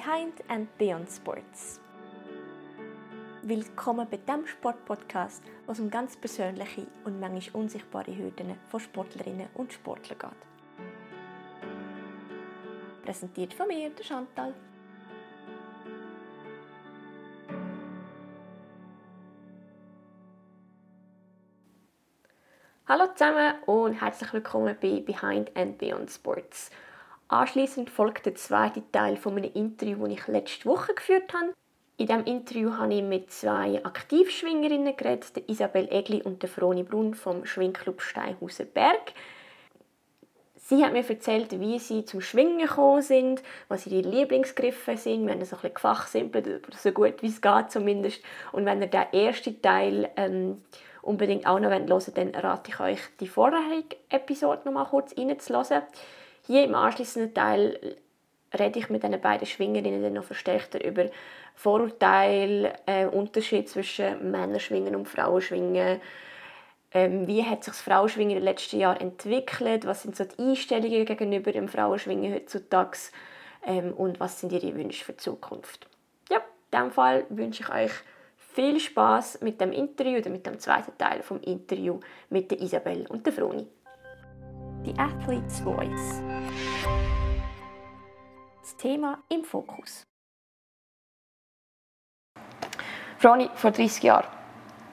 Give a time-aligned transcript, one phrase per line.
[0.00, 1.78] Behind and Beyond Sports.
[3.42, 9.48] Willkommen bei dem Sportpodcast, wo es um ganz persönliche und manchmal unsichtbare Hürden von Sportlerinnen
[9.52, 10.30] und Sportlern geht.
[13.04, 14.54] Präsentiert von mir, der Chantal.
[22.88, 26.70] Hallo zusammen und herzlich willkommen bei Behind and Beyond Sports.
[27.30, 31.54] Anschließend folgt der zweite Teil von einem Interview, das ich letzte Woche geführt habe.
[31.96, 36.82] In diesem Interview habe ich mit zwei Aktivschwingerinnen geredet, der Isabel Egli und der Froni
[36.82, 39.12] Brunn vom Schwingclub Steinhauser Berg.
[40.56, 45.24] Sie hat mir erzählt, wie sie zum Schwingen gekommen sind, was ihre Lieblingsgriffe sind.
[45.24, 48.24] Wir haben so ein bisschen gefachsimpelt, so gut wie es geht zumindest.
[48.50, 50.64] Und wenn ihr den ersten Teil ähm,
[51.00, 55.16] unbedingt auch noch hören wollt, dann rate ich euch, die vorherige Episode noch mal kurz
[55.16, 55.82] reinzuhören.
[56.50, 57.96] Hier im anschließenden Teil
[58.58, 61.04] rede ich mit den beiden Schwingerinnen dann noch verstärkter über
[61.54, 66.00] Vorurteile, äh, Unterschied zwischen Männerschwingen und Frauenschwingen.
[66.92, 69.86] Ähm, wie hat sich das Frauenschwingen in den letzten Jahren entwickelt?
[69.86, 72.98] Was sind so die Einstellungen gegenüber dem Frauenschwingen heutzutage?
[73.64, 75.86] Ähm, und was sind ihre Wünsche für die Zukunft?
[76.32, 76.42] Ja, in
[76.78, 77.92] diesem Fall wünsche ich euch
[78.54, 83.06] viel Spaß mit dem Interview oder mit dem zweiten Teil vom Interview mit der Isabel
[83.06, 83.68] und der Froni.
[84.84, 86.22] The Athlete's Voice.
[88.62, 90.04] Das Thema im Fokus.
[93.18, 94.26] Froni, vor 30 Jahren.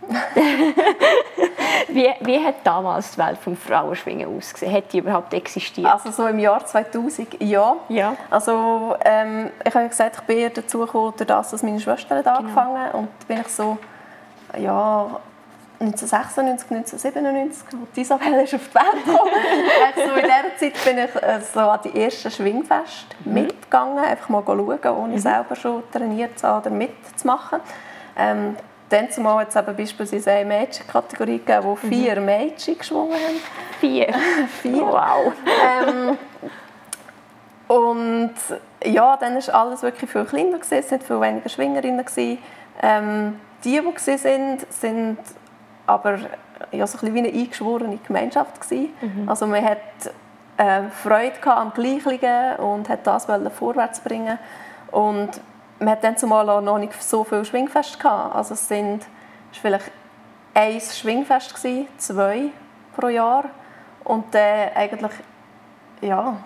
[1.88, 4.74] wie, wie hat damals die Welt vom Frauenschwingen ausgesehen?
[4.74, 5.88] Hat die überhaupt existiert?
[5.88, 7.78] Also so im Jahr 2000, ja.
[7.88, 8.18] ja.
[8.30, 12.26] Also ähm, ich habe ja gesagt, ich bin dazu gekommen, dadurch, dass meine Schwester hat
[12.26, 12.38] genau.
[12.38, 13.78] angefangen und bin ich so,
[14.58, 15.20] ja,
[15.80, 19.32] 1996, 1997, als Isabelle ist auf die Welt gekommen.
[19.96, 23.34] so in dieser Zeit bin ich äh, so an die ersten Schwingfeste mhm.
[23.34, 25.20] mitgegangen, einfach mal schauen, ohne mhm.
[25.20, 27.60] selber schon trainiert zu haben oder mitzumachen.
[28.18, 28.56] Ähm,
[28.90, 31.90] dann zumal hat es eben beispielsweise eine Mädchenkategorie gegeben, wo mhm.
[31.90, 33.42] vier Mädchen geschwungen haben.
[33.80, 34.08] Vier?
[34.62, 34.82] vier.
[34.82, 35.34] Wow.
[35.88, 36.18] Ähm,
[37.68, 38.34] und
[38.84, 40.80] ja, dann war alles wirklich viel kleiner, gewesen.
[40.80, 42.06] es waren viel weniger Schwingerinnen.
[42.82, 45.18] Ähm, die, die waren, sind
[45.88, 46.20] aber
[46.72, 48.94] ja, so ein wie eine eingeschworene Gemeinschaft gewesen.
[49.02, 49.30] Mhm.
[49.30, 49.78] Also man hat
[50.58, 53.26] äh, Freude am Gleichen und hat das
[53.58, 54.38] vorwärts bringen
[54.92, 55.30] und
[55.80, 58.36] man hat dann zumal auch noch nicht so viel Schwingfest gehabt.
[58.36, 59.06] Also es sind
[59.52, 59.92] es vielleicht
[60.54, 62.50] ein Schwingfest gewesen, zwei
[62.96, 63.46] pro Jahr
[64.04, 65.12] und dann eigentlich
[66.02, 66.38] ja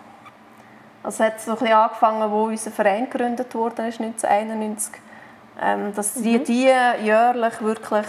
[1.03, 5.01] also es hat so ein bisschen angefangen, wo unser Verein gegründet wurde, 1991 ähm,
[5.95, 6.43] dass die, mhm.
[6.43, 8.05] die jährlich wirklich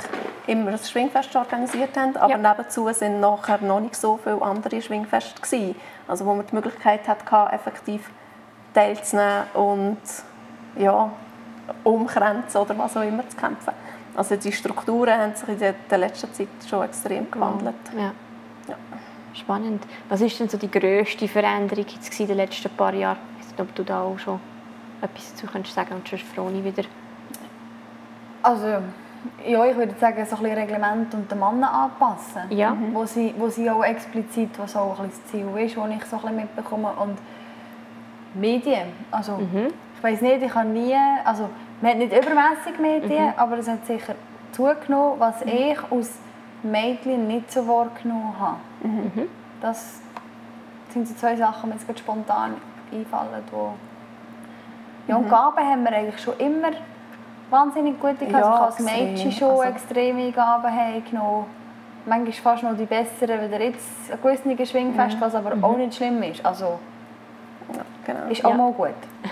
[0.46, 2.54] immer ein Schwingfest organisiert haben, aber ja.
[2.54, 5.76] nebenzu sind nachher noch nicht so viele andere Schwingfeste gewesen,
[6.08, 8.10] also wo man die Möglichkeit hatte, effektiv
[8.72, 9.98] teilzunehmen und
[10.76, 11.10] ja,
[11.84, 13.74] um Grenzen oder was auch immer zu kämpfen.
[14.14, 17.74] Also die Strukturen haben sich in der letzten Zeit schon extrem gewandelt.
[17.94, 18.12] Ja.
[18.68, 18.76] ja.
[19.34, 19.84] Spannend.
[20.08, 21.86] Was ist denn so die grösste Veränderung
[22.18, 23.18] in den letzten paar Jahren?
[23.38, 24.40] Ich weiß nicht, ob du da auch schon
[25.00, 26.84] etwas dazu kannst sagen und sonst Froni wieder
[28.42, 28.66] also,
[29.46, 32.42] ja, ich würde sagen, so ein bisschen Reglement und den Mann anpassen.
[32.50, 32.76] Ja.
[32.92, 36.16] Wo, sie, wo sie auch explizit, was auch ein das Ziel ist, das ich so
[36.16, 36.92] ein bisschen mitbekomme.
[36.92, 37.18] Und
[38.34, 38.88] Medien.
[39.10, 39.68] Also, mhm.
[39.96, 41.48] ich weiß nicht, ich habe nie, also,
[41.80, 43.32] man hat nicht übermäßig Medien, mhm.
[43.36, 44.14] aber es hat sicher
[44.52, 45.52] zugenommen, was mhm.
[45.52, 46.10] ich aus
[46.62, 48.58] Mädchen nicht so wahrgenommen habe.
[48.82, 49.28] Mhm.
[49.60, 50.00] Das
[50.90, 52.54] sind so zwei Sachen, die mir jetzt spontan
[52.92, 53.42] einfallen.
[53.50, 53.74] Wo
[55.08, 55.30] ja, und mhm.
[55.30, 56.70] Gaben haben wir eigentlich schon immer
[57.52, 58.16] wahnsinnig gut.
[58.20, 59.62] Ich ja, habe als Mädchen schon also.
[59.62, 61.46] extreme Gaben genommen.
[62.04, 65.20] Manchmal fast noch die besseren, wenn jetzt ein gewisses Schwingfest, mhm.
[65.20, 65.64] was aber mhm.
[65.64, 66.44] auch nicht schlimm ist.
[66.44, 66.80] Also,
[67.72, 68.28] ja, genau.
[68.28, 68.56] ist auch ja.
[68.56, 68.88] mal gut.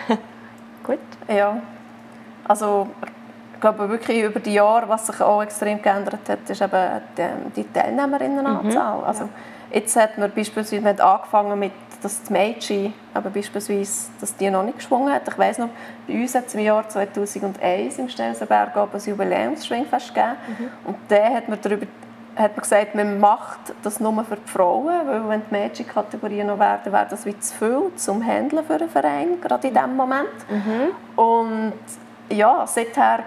[0.85, 0.99] gut.
[1.29, 1.57] Ja.
[2.47, 2.87] Also,
[3.55, 7.63] ich glaube wirklich über die Jahre, was sich auch extrem geändert hat, ist eben die,
[7.63, 8.99] die Teilnehmerinnenanzahl.
[8.99, 9.05] Mhm.
[9.05, 9.29] Also,
[9.73, 11.73] jetzt hat man beispielsweise angefangen mit
[12.03, 15.29] dass die Mädchen aber beispielsweise, dass die noch nicht geschwungen hat.
[15.29, 15.69] Ich weiß noch,
[16.07, 20.37] bei uns hat es im Jahr 2001 im Stelzenberg ein Jubiläumsschwingfest gegeben.
[20.59, 20.69] Mhm.
[20.89, 21.87] Und da hat man darüber
[22.37, 26.59] hat man gesagt, man macht das nur für die Frauen, weil wenn die Mädchenkategorien noch
[26.59, 30.29] werden, wäre das wie zu viel zum Handeln für einen Verein, gerade in diesem Moment.
[30.49, 31.21] Mhm.
[31.23, 31.73] Und
[32.31, 33.25] ja, seither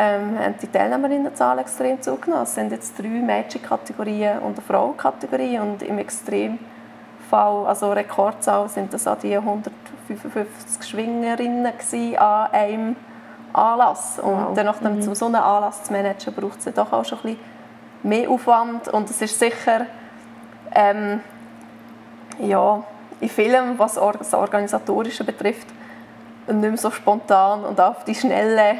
[0.00, 2.44] ähm, haben die Teilnehmerinnenzahl extrem zugenommen.
[2.44, 6.58] Es sind jetzt drei Mädchenkategorien und eine Frauenkategorie und im extrem
[7.28, 11.70] Fall, also Rekordzahl, sind das die 155 Schwingerinnen
[12.16, 12.96] an einem
[13.52, 14.18] Anlass.
[14.18, 14.54] Und wow.
[14.54, 15.08] dann, nachdem mhm.
[15.08, 17.40] um so einen Anlass zu managen, braucht es doch auch schon ein bisschen
[18.02, 18.88] mehr Aufwand.
[18.88, 19.84] Und es ist sicher,
[20.74, 21.20] ähm,
[22.38, 22.82] ja,
[23.20, 25.66] in vielem, was das Organisatorische betrifft,
[26.46, 28.76] nicht mehr so spontan und auf die Schnelle,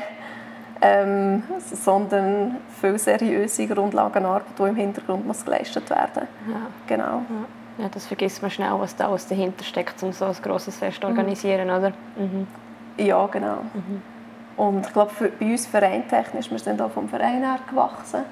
[0.82, 6.66] ähm, sondern viel seriöse Grundlagenarbeit, die im Hintergrund muss geleistet werden Ja.
[6.86, 7.22] Genau.
[7.78, 11.00] Ja, das vergisst man schnell, was da alles dahinter steckt, um so ein grosses Fest
[11.00, 11.92] zu organisieren, oder?
[12.16, 12.46] Mhm.
[12.98, 13.58] Ja, genau.
[14.56, 18.24] Und ich glaube, für, bei uns vereintechnisch, wir sind auch vom Verein her gewachsen.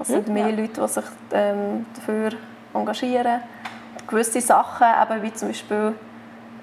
[0.00, 2.30] Es sind mehr Leute, die sich ähm, dafür
[2.74, 3.42] engagieren.
[4.08, 5.94] Gewisse Sachen, eben wie zum Beispiel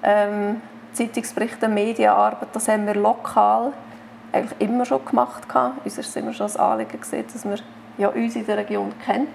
[0.02, 0.60] ähm,
[0.92, 3.72] Zeitungsberichte, Medienarbeit, das haben wir lokal
[4.32, 5.48] eigentlich immer schon gemacht.
[5.48, 5.84] gehabt.
[5.84, 7.60] Uns war es immer schon ein Anliegen, gewesen, dass man
[7.98, 9.28] ja, uns in der Region kennt.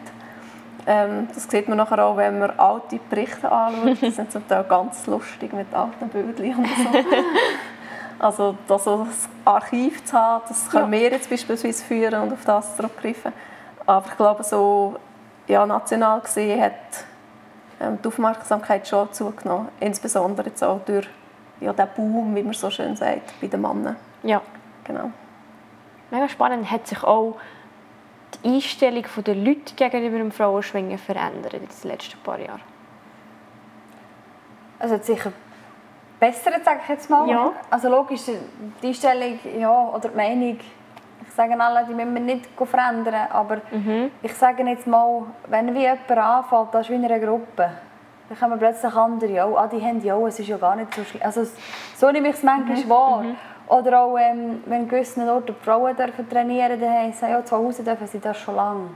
[0.87, 4.01] Ähm, das sieht man nachher auch, wenn man alte Berichte anschaut.
[4.01, 6.99] Die sind zum Teil ganz lustig mit alten Bildern und so.
[8.17, 12.75] Also das, das Archiv zu haben, das können wir jetzt beispielsweise führen und auf das
[12.77, 13.33] zurückgreifen.
[13.85, 14.95] Aber ich glaube, so
[15.47, 16.71] ja, national gesehen hat
[17.79, 19.67] ähm, die Aufmerksamkeit schon zugenommen.
[19.79, 21.07] Insbesondere jetzt auch durch
[21.59, 23.97] ja, den Boom, wie man so schön sagt, bei den Männern.
[24.23, 24.41] Ja,
[24.85, 25.11] Genau.
[26.11, 26.71] mega spannend.
[26.71, 27.37] Hat sich auch
[28.43, 32.61] die Einstellung der Leute gegenüber dem Frauenschwingen verändert in den letzten paar Jahren?
[34.79, 35.31] Also hat sicher
[36.19, 37.29] besser, sage ich jetzt mal.
[37.29, 37.51] Ja.
[37.69, 38.23] Also logisch,
[38.81, 40.59] die Einstellung ja, oder die Meinung,
[41.27, 43.61] ich sage alle, die müssen wir nicht verändern, aber
[44.21, 47.71] ich sage jetzt mal, wenn wie jemand anfällt, das ist wie in einer Gruppe,
[48.27, 50.93] dann kommen plötzlich andere, oh, ah, die haben ja auch, es ist ja gar nicht
[50.93, 51.21] so schlimm.
[51.23, 51.45] Also
[51.95, 53.25] so nehme ich es manchmal wahr.
[53.67, 57.43] Oder auch, ähm, wenn gewisse Orte die Frauen dürfen trainieren dürfen, dann heisst es, ja,
[57.43, 58.89] zu Hause dürfen sie das schon lange.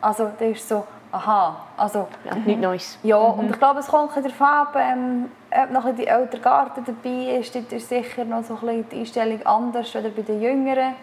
[0.00, 2.98] Also das ist so, aha, also Ja, nichts Neues.
[3.02, 6.42] ja, und ich glaube, es kommt darauf ab, ähm, ob noch ein bisschen die ältere
[6.42, 7.54] Garde dabei ist.
[7.54, 10.94] Dort ist sicher noch so ein bisschen die Einstellung anders als bei den Jüngeren.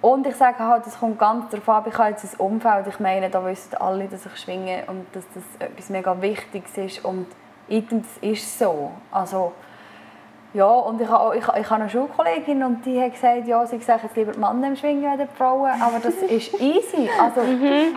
[0.00, 3.00] Und ich sage halt, es kommt ganz darauf ab, ich habe jetzt ein Umfeld, ich
[3.00, 7.26] meine, da wissen alle, dass ich schwinge und dass das etwas mega Wichtiges ist und
[7.70, 8.90] das ist so.
[9.10, 9.52] Also,
[10.54, 13.78] ja, und ich habe, ich, ich habe eine Schulkollegin und die hat gesagt, ja, sie
[13.80, 17.40] sagt jetzt lieber die Männer im Schwingen als die Frauen, aber das ist easy, also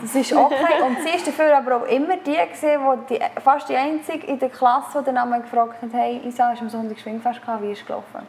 [0.01, 0.81] das ist okay.
[0.85, 4.39] Und sie ist dafür aber auch immer die gewesen, wo die, fast die einzige in
[4.39, 7.71] der Klasse, die dann einmal gefragt hat, hey, Isa, ist am Sonntag Schwingfest gehabt, wie
[7.71, 8.27] ist es gelaufen?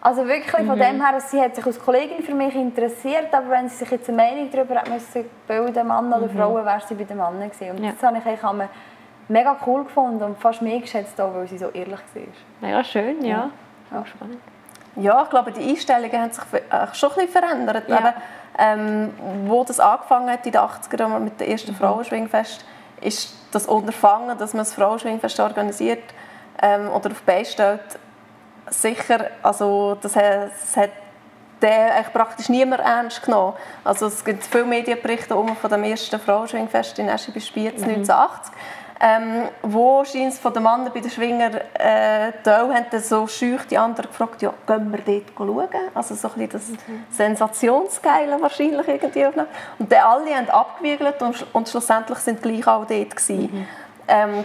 [0.00, 3.68] Also wirklich von dem her, sie hat sich als Kollegin für mich interessiert, aber wenn
[3.68, 7.04] sie sich jetzt eine Meinung darüber hat müssen bilden, Mann oder Frauen, wäre sie bei
[7.04, 7.76] den Männern gewesen.
[7.76, 7.92] Und Ja.
[7.92, 8.68] das habe ich eigentlich
[9.28, 12.22] mega cool gefunden und fast mehr geschätzt, auch, weil sie so ehrlich war.
[12.60, 13.50] Mega schön, ja.
[13.94, 14.38] Auch spannend.
[14.96, 17.88] Ja, ich glaube, die Einstellungen haben sich äh, schon ein bisschen verändert.
[17.88, 17.98] Ja.
[17.98, 18.12] Eben,
[18.58, 19.10] ähm,
[19.46, 21.52] wo das angefangen hat in den 80er Jahren mit dem Mhm.
[21.52, 22.64] ersten Frauenschwingfest,
[23.00, 26.02] ist das Unterfangen, dass man das Frauenschwingfest organisiert
[26.60, 27.80] ähm, oder auf die Beine stellt,
[28.70, 30.90] sicher, also das hat, das hat
[31.62, 33.54] der eigentlich praktisch niemand ernst genommen.
[33.84, 38.52] Also es gibt viele Medienberichte um von dem ersten Frauenschwingfest in Eschi bei Spiez 1980.
[39.00, 43.64] Ähm, wo scheint es von den Männern bei den Schwinger äh, Teil haben so schüch
[43.70, 45.68] die anderen gefragt, ja, gehen wir dort schauen?
[45.94, 46.62] Also so ein das
[47.10, 49.24] Sensationsgeile wahrscheinlich irgendwie.
[49.78, 53.68] Und dann alle haben abgewiegelt und, und schlussendlich sind gleich auch dort gewesen.
[54.08, 54.44] Ähm,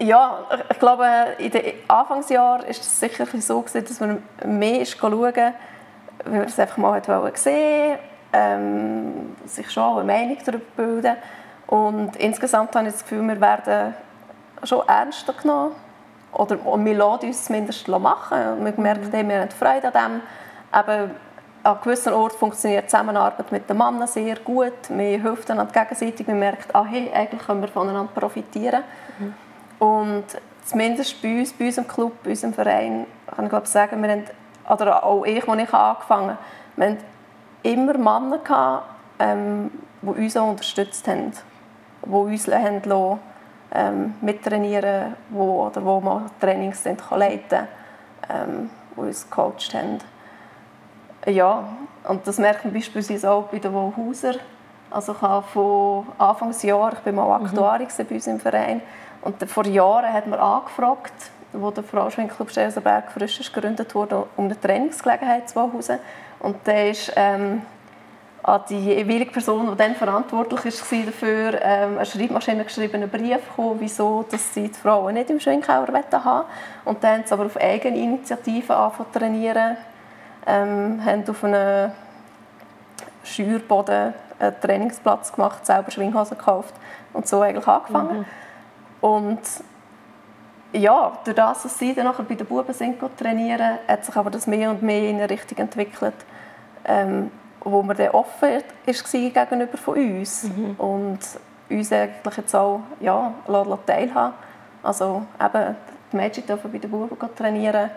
[0.00, 0.38] ja,
[0.70, 1.06] ich- glaube,
[1.38, 5.32] in den Anfangsjahren war es sicher so, gewesen, dass man mehr ist schauen
[6.24, 7.98] weil man es einfach mal hat wollen sehen
[8.32, 11.16] ähm, sich schon eine Meinung darüber bilden.
[11.66, 13.94] Und insgesamt habe ich das Gefühl, wir werden
[14.62, 15.72] schon ernster genommen.
[16.32, 18.64] Oder wir lassen uns zumindest machen.
[18.64, 20.20] Wir merken, wir haben Freude an
[20.72, 20.80] dem.
[20.80, 21.10] Eben,
[21.62, 24.72] an gewissen Orten funktioniert die Zusammenarbeit mit den Männern sehr gut.
[24.88, 26.26] Wir helfen einander gegenseitig.
[26.26, 28.82] Wir merken, ah, hey, eigentlich können wir voneinander profitieren.
[29.78, 30.24] Und
[30.64, 34.24] zumindest bei uns, bei unserem Club, bei unserem Verein, kann ich glaube sagen, wir haben,
[34.68, 36.38] oder auch ich, als ich angefangen habe,
[36.76, 36.98] wir haben
[37.62, 38.86] immer Männer gehabt,
[39.18, 39.70] ähm,
[40.02, 41.32] die uns auch unterstützt haben,
[42.04, 43.20] die uns haben lassen,
[43.72, 47.66] ähm, mittrainieren wo, oder wo mal Trainings sind, leiten
[48.28, 49.98] ähm, die uns gecoacht haben.
[51.26, 51.64] Ja,
[52.06, 54.34] und das merkt man beispielsweise auch bei den Wohlhauser.
[54.90, 58.80] Also ich habe von Anfangsjahr, ich bin mal Aktuarin gewesen bei uns im Verein,
[59.22, 61.14] und vor Jahren hat man angefragt,
[61.54, 65.98] wo der Frauenschwingclub Stellenberg frisch ist gegründet wurde, um eine Trainingsgelegenheit zu Wohlhausen.
[66.40, 67.62] Und da ist ähm,
[68.46, 73.76] an die jeweilige Person, die dann verantwortlich war dafür, ähm, eine Schreibmaschine geschriebenen Brief gekommen,
[73.80, 76.46] wieso dass sie die Frauen nicht im Schwingkeller haben.
[76.84, 79.76] Und dann haben sie aber auf eigene Initiative angefangen zu trainieren,
[80.46, 81.92] ähm, haben auf einem
[83.22, 86.74] Schürboden einen Trainingsplatz gemacht, selber Schwinghosen gekauft
[87.14, 88.26] und so eigentlich angefangen.
[89.00, 89.40] Und
[90.74, 94.28] ja, durch das, dass sie dann nachher bei den Buben sind trainieren, hat sich aber
[94.28, 96.14] das mehr und mehr in eine Richtung entwickelt,
[96.84, 97.30] ähm,
[97.64, 100.46] wo man dann offen ist war gegenüber von uns
[100.78, 101.18] und
[101.70, 103.32] uns eigentlich jetzt auch ja,
[103.86, 104.34] teilhaben
[104.82, 105.76] Also eben,
[106.12, 107.90] die Mädchen dürfen bei den Buben trainieren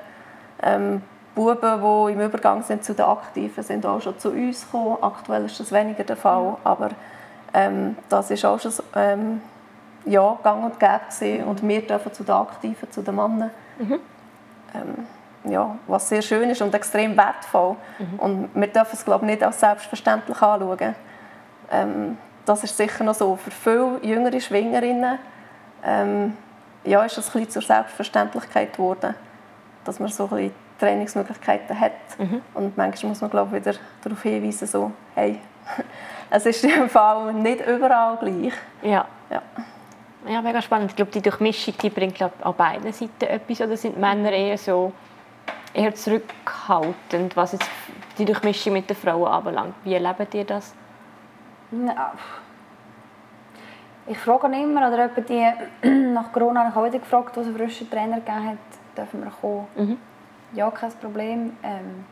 [0.64, 1.02] Ähm,
[1.36, 4.98] Buben, die im Übergang sind zu den Aktiven, sind auch schon zu uns gekommen.
[5.02, 6.90] Aktuell ist das weniger der Fall, aber
[7.54, 9.42] ähm, das ist auch schon ähm,
[10.06, 11.44] ja, gang und gäbe gewesen.
[11.44, 13.52] und wir dürfen zu den Aktiven, zu den Männern.
[13.78, 14.00] Mhm.
[14.74, 15.06] Ähm,
[15.52, 17.76] ja, was sehr schön ist und extrem wertvoll.
[18.00, 18.20] Mhm.
[18.20, 20.96] Und wir dürfen es glaube ich, nicht als selbstverständlich anschauen.
[21.72, 23.36] Ähm, das ist sicher noch so.
[23.36, 25.20] Für viele jüngere Schwingerinnen
[25.84, 26.38] ähm,
[26.84, 29.14] ja, ist das ein bisschen zur Selbstverständlichkeit geworden,
[29.84, 31.92] dass man so ein bisschen Trainingsmöglichkeiten hat.
[32.18, 32.42] Mhm.
[32.54, 35.40] Und manchmal muss man glaube ich, wieder darauf hinweisen, so, hey,
[36.30, 38.54] es ist im Fall nicht überall gleich.
[38.82, 39.06] Ja.
[39.30, 39.42] ja.
[40.28, 40.92] Ja, mega spannend.
[40.92, 43.62] Ich glaube, die Durchmischung die bringt glaub, an beiden Seiten etwas.
[43.62, 44.92] Oder sind Männer eher so
[45.78, 47.70] eher zurückhaltend, was jetzt
[48.18, 49.76] die Durchmischung mit den Frauen anbelangt?
[49.84, 50.74] Wie erlebt ihr das?
[51.72, 52.14] Ja.
[54.08, 55.46] Ich frage immer, oder die
[56.14, 58.58] nach Corona habe ich auch wieder gefragt, was es einen frischen Trainer gegeben hat,
[58.98, 59.68] dürfen wir kommen?
[59.76, 59.98] Mhm.
[60.54, 61.58] Ja, kein Problem.
[61.62, 62.06] Ähm,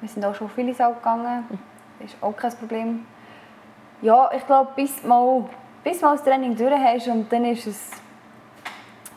[0.00, 2.04] wir sind auch schon viele Sau gegangen, mhm.
[2.04, 3.06] ist auch kein Problem.
[4.00, 5.44] Ja, ich glaube, bis mal,
[5.84, 7.90] bis mal das Training durch hast und dann ist es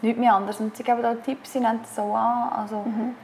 [0.01, 0.59] nichts mehr anders.
[0.59, 2.49] Und sie geben auch Tipps, sie nennen es so an.
[2.49, 3.15] Also, mhm.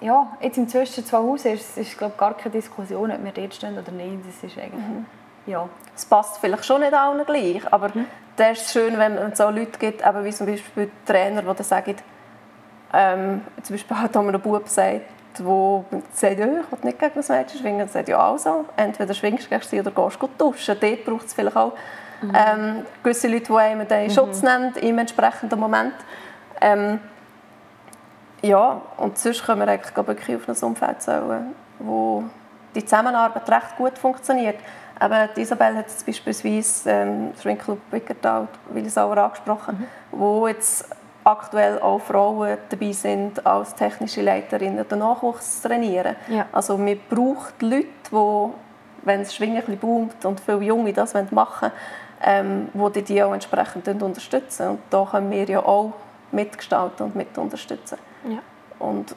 [0.00, 3.92] Ja, jetzt inzwischen zwei Hause ist, glaube gar keine Diskussion, ob wir dort stehen oder
[3.92, 4.18] nicht.
[4.26, 4.74] Das ist eigentlich...
[4.74, 5.06] Mhm
[5.46, 8.06] ja, es passt vielleicht schon nicht allen gleich, aber mhm.
[8.36, 11.46] da ist es schön, wenn es so Leute gibt, eben wie zum Beispiel Trainer, die
[11.46, 11.96] dann sagen,
[12.92, 15.02] ähm, zum Beispiel hat einem Bub sagt,
[15.38, 19.12] wo sagt, ja, ich will nicht gegen das Mädchen schwingen, und sagt, ja also, entweder
[19.14, 20.76] schwingst du gegen sie oder gehst du duschen.
[20.80, 21.72] Dort braucht es vielleicht auch
[22.22, 22.32] mhm.
[22.34, 24.10] ähm, gewisse Leute, die einem den mhm.
[24.10, 25.94] Schutz nehmen im entsprechenden Moment.
[26.60, 27.00] Ähm,
[28.42, 32.24] ja, und sonst können wir eigentlich wirklich auf ein Umfeld zählen, wo
[32.74, 34.56] die Zusammenarbeit recht gut funktioniert.
[34.98, 40.18] Aber Isabel hat jetzt beispielsweise ähm, Shrinkclub Wickertal, Willisauer angesprochen, mhm.
[40.18, 40.88] wo jetzt
[41.24, 46.16] aktuell auch Frauen dabei sind, als technische Leiterinnen den Nachwuchs zu trainieren.
[46.28, 46.46] Ja.
[46.52, 48.48] Also man braucht Leute, die,
[49.02, 51.72] wenn das Schwingen ein boomt und viele Junge das machen
[52.22, 54.68] wollen, ähm, die die auch entsprechend unterstützen.
[54.68, 55.92] Und da können wir ja auch
[56.32, 57.98] mitgestalten und mit unterstützen.
[58.26, 58.38] Ja.
[58.78, 59.14] Und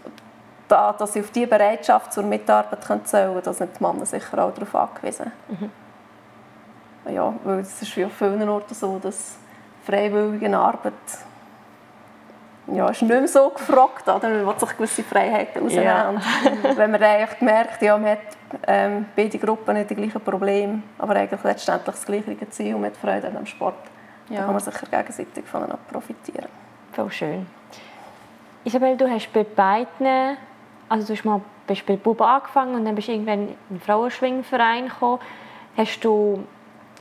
[0.68, 4.44] da, dass sie auf diese Bereitschaft zur Mitarbeit können zählen da sind die Männer sicher
[4.44, 5.32] auch darauf angewiesen.
[5.48, 5.72] Mhm.
[7.12, 9.38] Ja, weil es ist wie auf vielen Orten so, dass
[9.84, 10.94] freiwillige Arbeit
[12.72, 14.30] ja, ist nicht mehr so gefragt, oder?
[14.30, 15.86] man will sich gewisse Freiheiten rausnehmen.
[15.86, 16.10] Ja.
[16.10, 18.20] Und wenn man eigentlich gemerkt ja, man hat
[18.68, 22.92] ähm, beide Gruppen nicht die gleichen Probleme, aber eigentlich letztendlich das gleiche Ziel und man
[22.92, 23.76] hat Freude am Sport,
[24.30, 24.38] ja.
[24.38, 26.50] dann kann man sicher gegenseitig voneinander profitieren.
[26.92, 27.48] Voll schön.
[28.64, 30.38] Isabel, du hast bei beiden
[30.90, 33.80] also du hast mal bist bei Buben angefangen und dann bist du irgendwann in einen
[33.80, 35.20] Frauenschwingverein gekommen.
[35.78, 36.44] Hast du,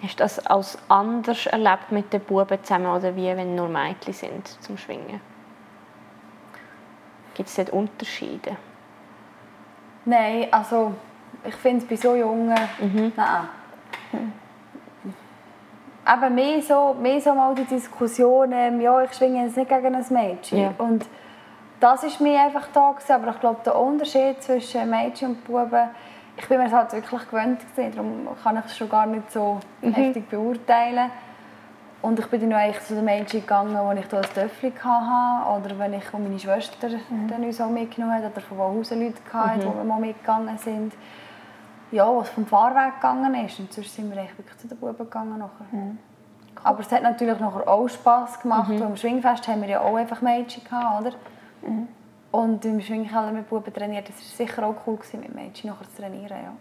[0.03, 4.47] hast das als anders erlebt mit den Buben zusammen oder wie wenn nur Mädchen sind
[4.63, 5.21] zum Schwingen?
[7.35, 8.57] Gibt es dort Unterschiede?
[10.05, 10.93] Nein, also
[11.45, 13.13] ich finde es bei so Jungen, mhm.
[13.17, 13.49] nein.
[16.05, 18.51] Aber mehr so, mehr so mal die Diskussion,
[18.81, 20.59] ja, ich schwinge jetzt nicht gegen ein Mädchen.
[20.59, 20.75] Ja.
[20.79, 21.07] Und
[21.81, 23.13] das war mir einfach da gewesen.
[23.13, 25.89] aber ich glaube der Unterschied zwischen Mädchen und Buben
[26.37, 29.33] ich bin mir das halt wirklich gewöhnt gewesen, darum kann ich es schon gar nicht
[29.33, 29.93] so mhm.
[29.93, 31.11] heftig beurteilen
[32.01, 35.67] und ich bin dann eigentlich zu den Mädchen gegangen, wo ich da ein Töffel hatte
[35.67, 37.29] oder wenn ich meine Schwester mhm.
[37.29, 39.71] dann uns auch mitgenommen hat oder von wo Hause Leute hatte, mhm.
[39.71, 40.93] wo wir mal mitgegangen sind
[41.91, 45.39] ja, was vom Fahrweg gegangen ist und sonst sind wir wirklich zu den Buben gegangen
[45.39, 45.67] nachher.
[45.71, 45.99] Mhm.
[46.63, 48.83] Aber es hat natürlich nachher auch Spass gemacht, mhm.
[48.83, 51.13] am Schwingfest haben wir ja auch einfach Mädchen gehabt, oder?
[51.63, 51.89] Mhm.
[52.31, 54.09] Und im Schwingkeller mit Buben trainiert.
[54.09, 56.29] Das war sicher auch cool, gewesen, mit Mädchen nachher zu trainieren.
[56.29, 56.53] Ja.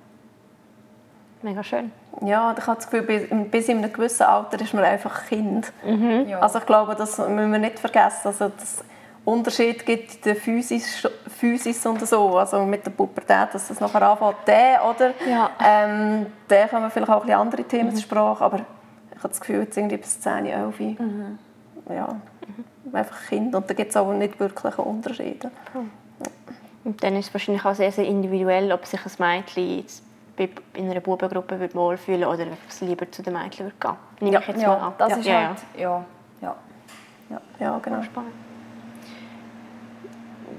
[1.41, 1.91] Mega schön.
[2.21, 3.03] Ja, ich habe das Gefühl,
[3.51, 5.71] bis in einem gewissen Alter ist man einfach Kind.
[5.85, 6.25] Mhm.
[6.27, 6.39] Ja.
[6.39, 8.27] Also ich glaube, das müssen wir nicht vergessen.
[8.27, 8.83] Also das
[9.27, 14.01] Unterschied gibt in der Physis, Physis und so, also mit der Pubertät, dass das nachher
[14.01, 15.49] anfängt, der oder ja.
[15.61, 17.95] ähm, der kommen vielleicht auch ein bisschen andere Themen mhm.
[17.95, 18.59] zur Sprache, aber
[19.11, 21.39] ich habe das Gefühl, jetzt irgendwie bis 10, 11, mhm.
[21.89, 22.15] ja,
[22.93, 23.55] einfach Kind.
[23.55, 25.51] Und da gibt es auch nicht wirklich Unterschiede.
[26.83, 29.85] Und dann ist es wahrscheinlich auch sehr, sehr individuell, ob sich ein Mädchen
[30.73, 33.95] in einer Bubengruppe wohlfühlen würde oder ob es lieber zu den Mädchen würde gehen.
[34.19, 34.93] Nehme ja, ich jetzt ja, mal an.
[34.97, 35.17] Das ja.
[35.17, 36.05] ist ja, halt, ja.
[36.41, 36.55] Ja.
[37.29, 38.03] Ja, ja genau.
[38.03, 38.31] Spannend.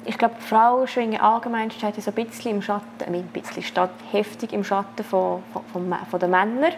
[0.04, 4.52] Ich glaube, Frauen schwingen allgemein steht so ein bisschen im Schatten, ein bisschen steht heftig
[4.52, 6.72] im Schatten von, von, von, von den Männern.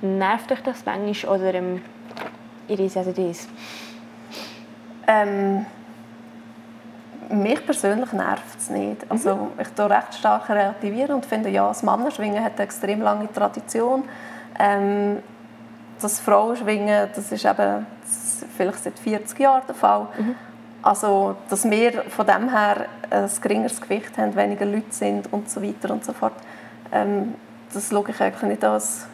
[0.00, 1.82] Nervt euch das manchmal oder ähm,
[2.68, 3.48] Iris, also dies?
[5.12, 5.66] Ähm,
[7.30, 9.10] mich persönlich nervt es nicht.
[9.10, 9.48] Also, mhm.
[9.60, 14.04] Ich tue recht stark relativieren und finde, ja, das Mannenschwingen hat eine extrem lange Tradition.
[14.58, 15.18] Ähm,
[16.00, 20.08] das Frauenschwingen, das ist eben das ist vielleicht seit 40 Jahren der Fall.
[20.18, 20.34] Mhm.
[20.82, 25.62] Also, dass wir von dem her ein geringeres Gewicht haben, weniger Leute sind und so
[25.62, 26.34] weiter und so fort,
[26.90, 27.34] ähm,
[27.72, 29.06] das schaue ich eigentlich nicht als...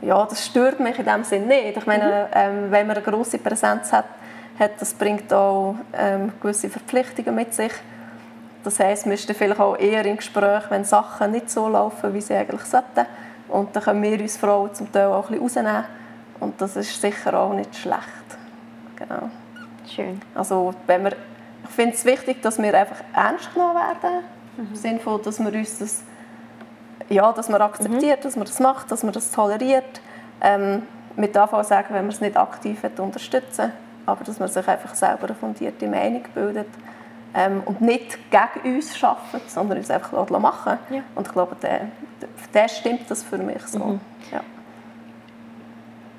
[0.00, 1.76] Ja, das stört mich in dem Sinne nicht.
[1.76, 2.28] Ich meine, mhm.
[2.32, 4.04] ähm, wenn man eine grosse Präsenz hat,
[4.58, 7.72] hat das bringt auch ähm, gewisse Verpflichtungen mit sich.
[8.64, 12.20] Das heisst, wir sind vielleicht auch eher im Gespräch, wenn Sachen nicht so laufen, wie
[12.20, 13.06] sie eigentlich sollten.
[13.48, 15.84] Und dann können wir uns Frauen zum Teil auch ein bisschen rausnehmen.
[16.40, 18.02] Und das ist sicher auch nicht schlecht.
[18.96, 19.30] Genau.
[19.86, 20.20] Schön.
[20.34, 21.12] Also, wenn wir,
[21.64, 24.24] ich finde es wichtig, dass wir einfach ernst genommen werden.
[24.56, 24.66] Mhm.
[24.70, 26.02] Im Sinne von, dass wir uns das,
[27.08, 28.22] ja, dass man akzeptiert, mhm.
[28.22, 30.00] dass man das macht, dass man das toleriert.
[30.40, 30.82] Ähm,
[31.16, 33.72] mit Anfang sagen, wenn man es nicht aktiv unterstützen
[34.08, 36.68] aber dass man sich einfach selber eine fundierte Meinung bildet
[37.34, 41.02] ähm, und nicht gegen uns arbeitet, sondern uns einfach machen ja.
[41.14, 41.88] Und ich glaube, der,
[42.52, 43.78] der stimmt das für mich so.
[43.78, 44.00] Mhm.
[44.32, 44.40] Ja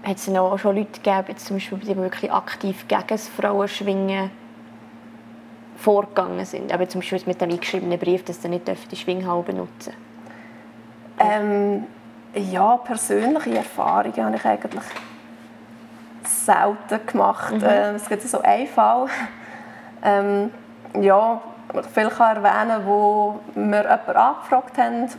[0.04, 4.32] hat es auch schon Leute gegeben, jetzt zum Beispiel, die wirklich aktiv gegen das Frauenschwingen
[5.78, 6.74] vorgegangen sind?
[6.74, 9.94] Aber zum Beispiel mit dem eingeschriebenen Brief, dass sie nicht die Schwinghalle benutzen
[11.20, 11.86] ähm,
[12.34, 14.84] Ja, persönliche Erfahrungen habe ich eigentlich
[16.30, 17.54] selten gemacht.
[17.54, 17.64] Mhm.
[17.64, 19.08] Ähm, es gibt so einen Fall,
[20.04, 20.52] ähm,
[21.00, 21.42] ja,
[21.74, 25.10] ich vielleicht erwähnen, wo wir jemanden angefragt haben,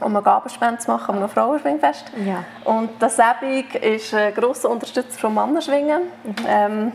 [0.00, 2.12] um eine Gabenspende zu machen, um ein Frauenschwingfest.
[2.24, 2.44] Ja.
[2.64, 6.02] Und der Sebig ist ein grosser Unterstützer von Mannenschwingen.
[6.24, 6.34] Mhm.
[6.46, 6.92] Ähm,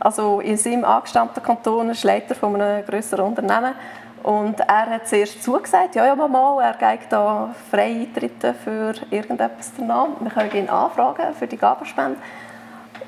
[0.00, 3.74] also in seinem angestammten Kanton ist Leiter von einem grösseren Unternehmen.
[4.22, 9.72] Und er hat zuerst zugesagt, ja, ja, Mama, er geht da frei eintreten für irgendetwas
[9.76, 10.08] danach.
[10.18, 12.18] Wir können ihn anfragen für die Gabenspende.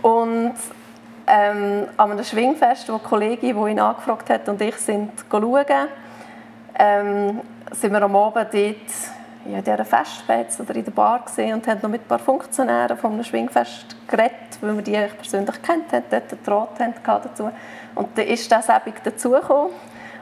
[0.03, 0.55] Und
[1.27, 5.67] ähm, an einem Schwingfest, wo die Kollegin, die ihn angefragt hat, und ich sind schauen,
[6.79, 7.41] ähm,
[7.73, 8.53] sind wir am Abend dort
[9.51, 12.19] ja, in dieser Festspitze oder in der Bar gesehen und haben noch mit ein paar
[12.19, 16.95] Funktionären von einem Schwingfest geredet, weil wir die persönlich kennt haben, dort einen Draht haben
[17.05, 17.51] dazu.
[17.95, 19.73] Und dann ist das eben dazugekommen.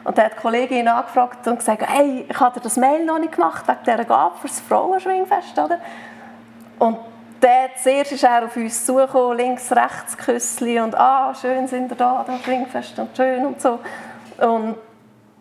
[0.04, 3.32] Und dann hat die Kollegin angefragt und gesagt, hey, ich habe das Mail noch nicht
[3.32, 5.78] gemacht, wegen dieser Gabe für das Frauenschwingfest, oder?
[6.78, 6.98] Und
[7.44, 11.96] dann zuerst ist er auf uns zugekommen, links, rechts Küssli und «Ah, schön sind wir
[11.96, 13.80] da, das Schwingfest und schön» und so.
[14.38, 14.76] Und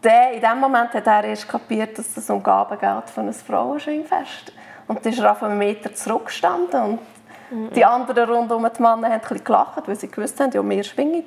[0.04, 3.34] der, in dem Moment hat er erst kapiert, dass es um Gaben geht von einem
[3.34, 4.52] Frauenschwingfest.
[4.88, 7.00] Und dann ist er auf einen Meter zurückgestanden und
[7.74, 10.68] die anderen rund um die Männer haben ein bisschen gelacht, weil sie gewusst haben, ja,
[10.68, 11.26] wir schwingen.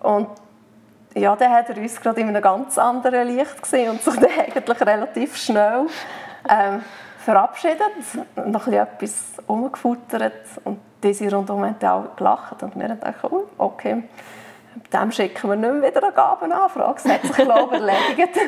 [0.00, 0.28] Und
[1.14, 4.30] ja, dann hat er uns gerade in einem ganz anderen Licht gesehen und sich dann
[4.38, 5.86] eigentlich relativ schnell
[6.48, 6.84] ähm,
[7.26, 13.48] verabschiedet, noch etwas umgefuttert und diese rundum haben auch gelacht und wir haben gedacht, oh,
[13.58, 14.04] okay,
[14.92, 17.00] dem schicken wir nicht mehr wieder eine Gabenanfrage.
[17.02, 18.38] Das hat sich, glaube ich, erledigt.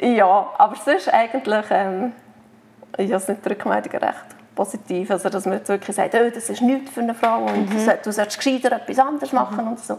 [0.00, 2.12] ja, aber sonst eigentlich, ähm,
[2.96, 5.10] ich habe nicht die Rückmeldung recht positiv.
[5.12, 7.88] Also, dass man jetzt wirklich sagt, oh, das ist nichts für eine Frau und mhm.
[8.02, 9.70] du solltest gescheiter etwas anderes machen mhm.
[9.70, 9.98] und so.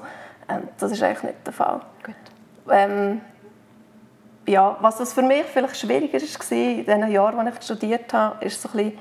[0.50, 1.80] Ähm, das ist eigentlich nicht der Fall.
[2.04, 2.16] Gut.
[2.70, 3.22] Ähm,
[4.50, 8.44] ja, was das für mich vielleicht schwieriger war in den Jahren, als ich studiert habe,
[8.44, 9.00] ist so ein bisschen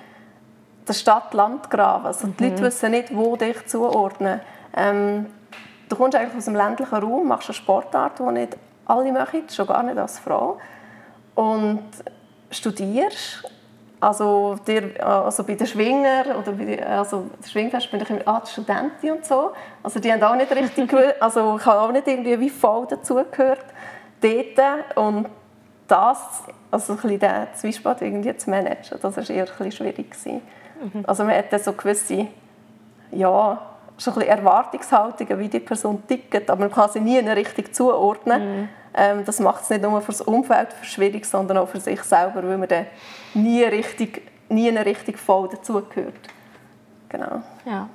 [0.87, 2.07] der Stadt-Land-Graben.
[2.07, 2.37] Also mhm.
[2.37, 4.41] Die Leute wissen nicht, wo dich zuordnen.
[4.77, 5.27] Ähm,
[5.89, 8.57] Du kommst eigentlich aus dem ländlichen Raum, machst eine Sportart, die nicht
[8.87, 10.59] alle machen, schon gar nicht als Frau.
[11.35, 11.85] Und
[12.51, 13.45] studierst.
[14.01, 18.43] Also, dir, also bei den Schwinger oder bei also der Schwingfest bin ich immer ah,
[18.47, 19.51] Studentin und so.
[19.83, 23.65] Also die haben auch nicht richtig, also ich habe auch nicht irgendwie wie voll dazugehört
[24.21, 24.97] dort.
[24.97, 25.27] Und
[25.89, 30.15] das, also ein bisschen den Zwiespalt irgendwie zu managen, das war eher ein bisschen schwierig.
[30.27, 31.05] Mhm.
[31.07, 32.29] Also man hat so gewisse,
[33.11, 33.61] ja,
[33.97, 38.61] so ein Erwartungshaltungen, wie die Person tickt, aber man kann sie nie richtig zuordnen.
[38.61, 38.69] Mhm.
[38.95, 42.43] Ähm, das macht es nicht nur für das Umfeld schwierig, sondern auch für sich selber,
[42.47, 42.87] weil man dann
[43.35, 46.15] nie richtig, nie richtig voll dazugehört.
[47.09, 47.43] Genau.
[47.65, 47.89] Ja,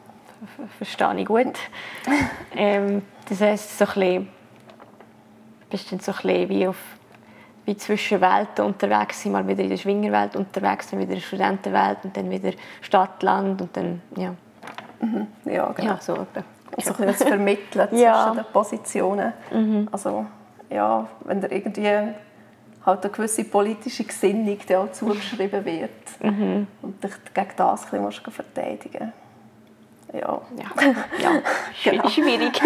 [0.77, 1.53] verstehe ich gut.
[2.56, 4.29] ähm, das heisst, so ein bisschen,
[5.69, 6.77] bist du so ein bisschen wie auf
[7.65, 11.26] wie zwischen Welten unterwegs sind, mal wieder in der Schwingerwelt unterwegs, dann wieder in der
[11.26, 14.34] Studentenwelt und dann wieder Stadt, Land und dann, ja.
[14.99, 15.28] Mhm.
[15.45, 15.93] Ja, genau.
[15.93, 16.43] Ja, so etwa.
[16.76, 18.23] Also ein bisschen Vermitteln ja.
[18.23, 19.34] zwischen den Positionen.
[19.52, 19.88] Mhm.
[19.91, 20.26] Also,
[20.69, 22.13] ja, wenn da irgendwie
[22.86, 26.67] halt eine gewisse politische Gesinnung die auch zugeschrieben wird mhm.
[26.82, 29.13] und dich gegen das ein bisschen verteidigen
[30.13, 30.41] Ja.
[30.58, 31.32] Ja, ja.
[31.84, 32.10] genau.
[32.10, 32.62] schwierig.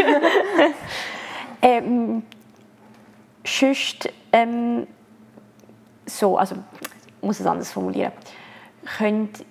[1.62, 2.24] ähm,
[3.48, 4.88] sonst, ähm,
[6.06, 8.12] so, also ich muss es anders formulieren.
[8.98, 9.44] Könnt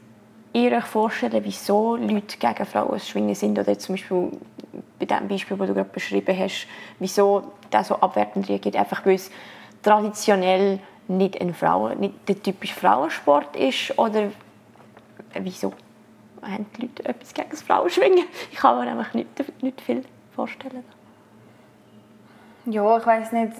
[0.52, 3.58] ihr euch vorstellen, wieso Leute gegen Frauen schwingen sind?
[3.58, 4.30] Oder zum Beispiel
[4.98, 6.66] bei dem Beispiel, das du gerade beschrieben hast,
[6.98, 8.76] wieso das so abwertend reagiert?
[8.76, 9.30] Einfach weil es
[9.82, 13.98] traditionell nicht, ein Frauen, nicht der typische Frauensport ist?
[13.98, 14.30] Oder
[15.34, 15.72] wieso
[16.42, 18.24] haben die Leute etwas gegen das Frauenschwingen?
[18.52, 20.04] Ich habe mir nämlich nicht, nicht viel
[20.34, 20.84] vorstellen?
[22.66, 23.52] Ja, ich weiß nicht.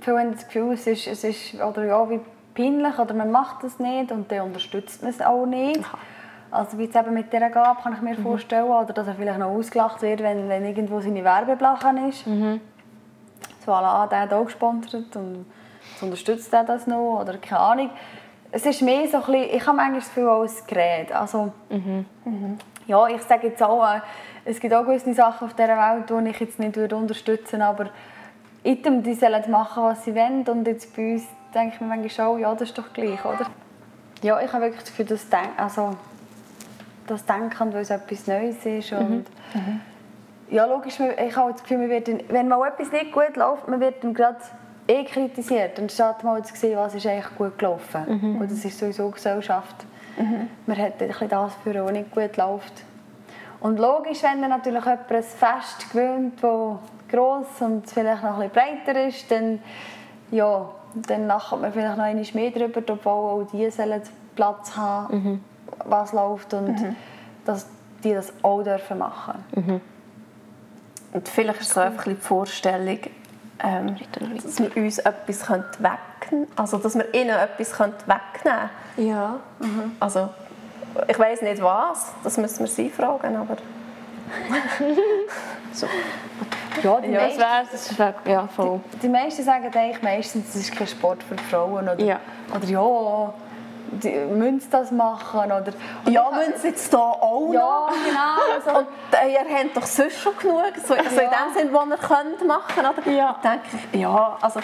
[0.00, 2.20] Viele haben das Gefühl, es ist, es ist oder ja, wie
[2.54, 5.80] peinlich oder man macht das nicht und dann unterstützt man es auch nicht.
[5.80, 5.98] Aha.
[6.50, 8.22] Also wie es eben mit dieser Gabe kann ich mir mhm.
[8.22, 8.66] vorstellen.
[8.66, 12.26] Oder dass er vielleicht noch ausgelacht wird, wenn, wenn irgendwo seine Werbeblachen ist.
[12.26, 12.60] Mhm.
[13.64, 15.46] So, voilà, der hat auch gesponsert und
[16.00, 17.90] unterstützt er das noch oder keine Ahnung.
[18.52, 21.12] Es ist mehr so ein bisschen, ich habe manchmal das Gefühl, als Gerät.
[21.12, 22.06] Also, mhm.
[22.24, 22.58] Mhm.
[22.86, 24.00] Ja, ich sage jetzt auch, äh,
[24.44, 27.90] es gibt auch gewisse Sachen auf dieser Welt, die ich jetzt nicht unterstützen würde, aber
[28.64, 31.24] Item, die sollen machen, was sie wollen und jetzt bei uns
[31.54, 33.46] denke ich mir manchmal auch, ja, das ist doch gleich, oder?
[34.22, 35.96] Ja, ich habe wirklich das Gefühl, dass Denk also,
[37.06, 39.24] das Denken, weil es etwas Neues ist und mhm.
[39.52, 39.80] Mhm.
[40.50, 43.80] ja, logisch, ich habe das Gefühl, man wird, wenn mal etwas nicht gut läuft, man
[43.80, 44.38] wird dann gerade
[44.88, 48.04] eh kritisiert, anstatt mal zu sehen, was ist eigentlich gut gelaufen.
[48.06, 48.40] Mhm.
[48.40, 49.76] Und das ist sowieso Gesellschaft.
[50.18, 50.48] Mhm.
[50.66, 52.84] Man hat ein bisschen das für was nicht gut läuft.
[53.60, 56.78] Und logisch, wenn dann natürlich jemand ein Fest gewöhnt, das
[57.14, 59.60] gross und vielleicht noch ein bisschen breiter ist, dann,
[60.30, 64.02] ja, dann lacht man vielleicht noch einmal mehr darüber, obwohl auch die sollen
[64.34, 65.44] Platz haben, mhm.
[65.84, 66.96] was läuft und mhm.
[67.44, 67.66] dass
[68.02, 69.80] die das auch dürfen machen mhm.
[71.12, 72.98] Und vielleicht ist es einfach die Vorstellung,
[73.62, 73.96] ähm,
[74.42, 76.48] dass wir uns etwas wegnehmen.
[76.56, 78.70] Also, dass wir ihnen etwas wegnehmen können.
[78.96, 79.36] Ja.
[79.60, 79.92] Mhm.
[80.00, 80.30] Also,
[81.06, 83.56] ich weiß nicht was, das müssen wir sie fragen, aber...
[85.72, 85.86] so.
[86.82, 87.40] Ja, die, ja, meisten,
[87.72, 88.80] das wär, das ja, voll.
[88.94, 91.88] Die, die, meisten sagen eigentlich meistens, es ist kein Sport für Frauen.
[91.88, 92.20] Oder ja,
[92.54, 93.34] oder, ja
[94.02, 95.40] die, müssen das machen?
[95.40, 95.72] Oder, oder
[96.10, 97.92] ja, müssen sie jetzt hier auch ja, noch?
[98.04, 98.54] genau.
[98.54, 98.78] Also.
[98.80, 101.22] Und äh, ihr habt doch sonst schon genug, so, also ja.
[101.22, 103.16] in dem Sinn, was ihr könnt machen könnt.
[103.16, 103.36] Ja.
[103.42, 104.60] denke ich, ja, also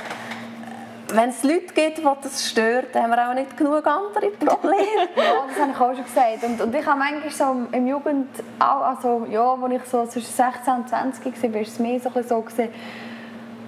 [1.14, 4.76] wenn es Leute gibt, die das stört, haben wir auch nicht genug andere Probleme.
[5.16, 6.44] ja, das habe ich auch schon gesagt.
[6.44, 10.74] Und, und ich habe manchmal so im Jugend, also, ja, als ich so zwischen 16
[10.74, 12.68] und 20 war, war es mehr so, so gewesen,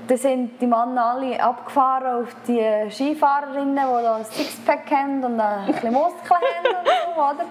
[0.09, 5.66] da sind die Männer alle abgefahren auf die Skifahrerinnen, die ein Sixpack haben und ein
[5.66, 7.44] bisschen Muskeln haben und so, oder?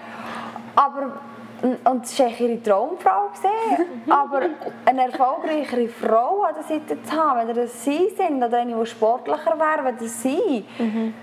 [0.74, 1.12] Aber
[1.62, 3.30] und es war ihre Traumfrau.
[4.08, 4.42] aber
[4.84, 8.86] eine erfolgreichere Frau an der Seite zu haben, wenn das sie sind oder eine, die
[8.86, 10.64] sportlicher wäre, wenn das sie.
[10.78, 11.14] Mhm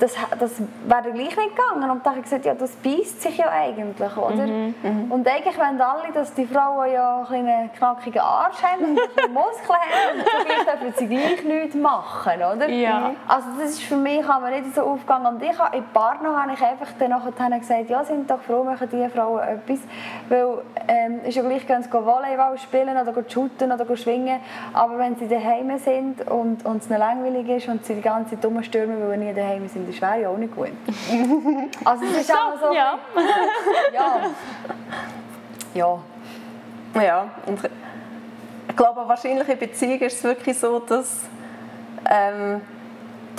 [0.00, 0.52] das, das
[0.86, 1.90] wäre gleich nicht gegangen.
[1.90, 4.46] Und dann habe ich gesagt, ja, das beißt sich ja eigentlich, oder?
[4.46, 5.12] Mhm, mhm.
[5.12, 9.78] Und eigentlich wollen alle, dass die Frauen ja einen knackigen Arsch haben und ein Muskeln
[9.78, 10.18] haben.
[10.18, 12.68] Und vielleicht dürfen sie gleich nichts machen, oder?
[12.68, 13.12] Ja.
[13.28, 15.26] Also das ist für mich aber nicht so aufgegangen.
[15.34, 18.64] Und ich habe, in Partner habe ich einfach dann nachher gesagt, ja, sind doch froh,
[18.64, 19.80] machen diese Frauen etwas.
[20.28, 24.40] Weil ähm, ist ja gleich, wenn sie Volleyball spielen oder shooten oder schwingen.
[24.72, 28.36] Aber wenn sie daheim sind und, und es ihnen langweilig ist und sie die ganze
[28.36, 30.68] Zeit rumstürmen, weil sie nie daheim sind, das wäre ja auch nicht gut.
[31.84, 32.74] also es ist auch so...
[32.74, 32.98] Ja.
[33.92, 34.30] ja.
[35.74, 35.98] Ja.
[36.94, 37.60] Ja, und
[38.68, 41.20] ich glaube, wahrscheinlich in Beziehungen ist es wirklich so, dass
[42.08, 42.60] ähm,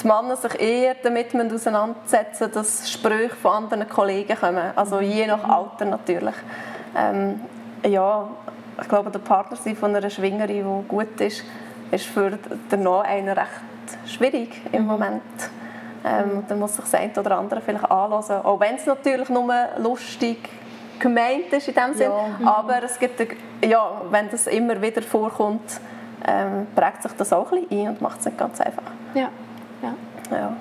[0.02, 4.72] die Männer sich eher damit auseinandersetzen dass Sprüche von anderen Kollegen kommen.
[4.76, 6.36] Also je nach Alter natürlich.
[6.96, 7.42] Ähm,
[7.86, 8.30] ja,
[8.82, 11.44] ich glaube, der Partner von einer Schwingerin, die gut ist,
[11.92, 12.32] ist für
[12.72, 13.50] den Noch einen recht
[14.06, 14.88] schwierig im mhm.
[14.88, 15.22] Moment.
[16.04, 18.46] Ähm, dann muss sich das eine oder andere vielleicht anhören.
[18.46, 20.38] Auch wenn es natürlich nur lustig
[21.00, 22.12] gemeint ist in dem Sinn.
[22.40, 22.48] Ja.
[22.48, 23.20] Aber es gibt,
[23.64, 25.80] ja, wenn das immer wieder vorkommt,
[26.26, 28.84] ähm, prägt sich das auch ein bisschen ein und macht es nicht ganz einfach.
[29.14, 29.30] Ja.
[29.82, 29.94] Ja,
[30.32, 30.58] ja.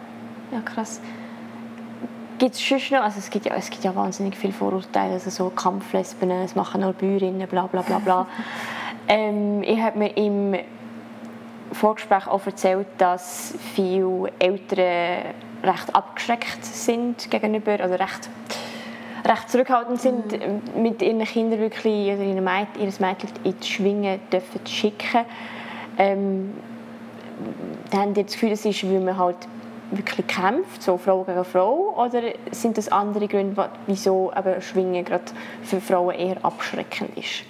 [0.52, 1.00] ja krass.
[2.38, 5.28] Gibt es sonst noch, also es gibt, ja, es gibt ja wahnsinnig viele Vorurteile, also
[5.28, 8.26] so Kampflesben, es machen nur Bäuerinnen, bla bla bla bla.
[9.08, 10.54] ähm, ich habe mir im
[11.72, 18.30] Vorgespräch auch erzählt, dass viele Eltern recht abgeschreckt sind gegenüber, oder recht,
[19.24, 20.82] recht zurückhaltend sind, mhm.
[20.82, 25.24] mit ihren Kindern wirklich, oder ihre Mädchen, ihr Mädchen in die Schwingen dürfen schicken.
[25.98, 26.54] Ähm,
[27.90, 29.36] dann haben die das Gefühl, es ist, weil man halt
[29.90, 35.24] wirklich kämpft, so Frau gegen Frau, oder sind das andere Gründe, wieso eben Schwingen gerade
[35.62, 37.44] für Frauen eher abschreckend ist?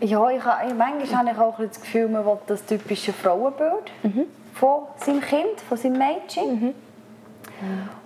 [0.00, 4.24] Ja, ich, ich, manchmal habe ich auch das Gefühl, man will das typische Frauenbild mhm.
[4.54, 6.60] von seinem Kind, von seinem Mädchen.
[6.60, 6.74] Mhm.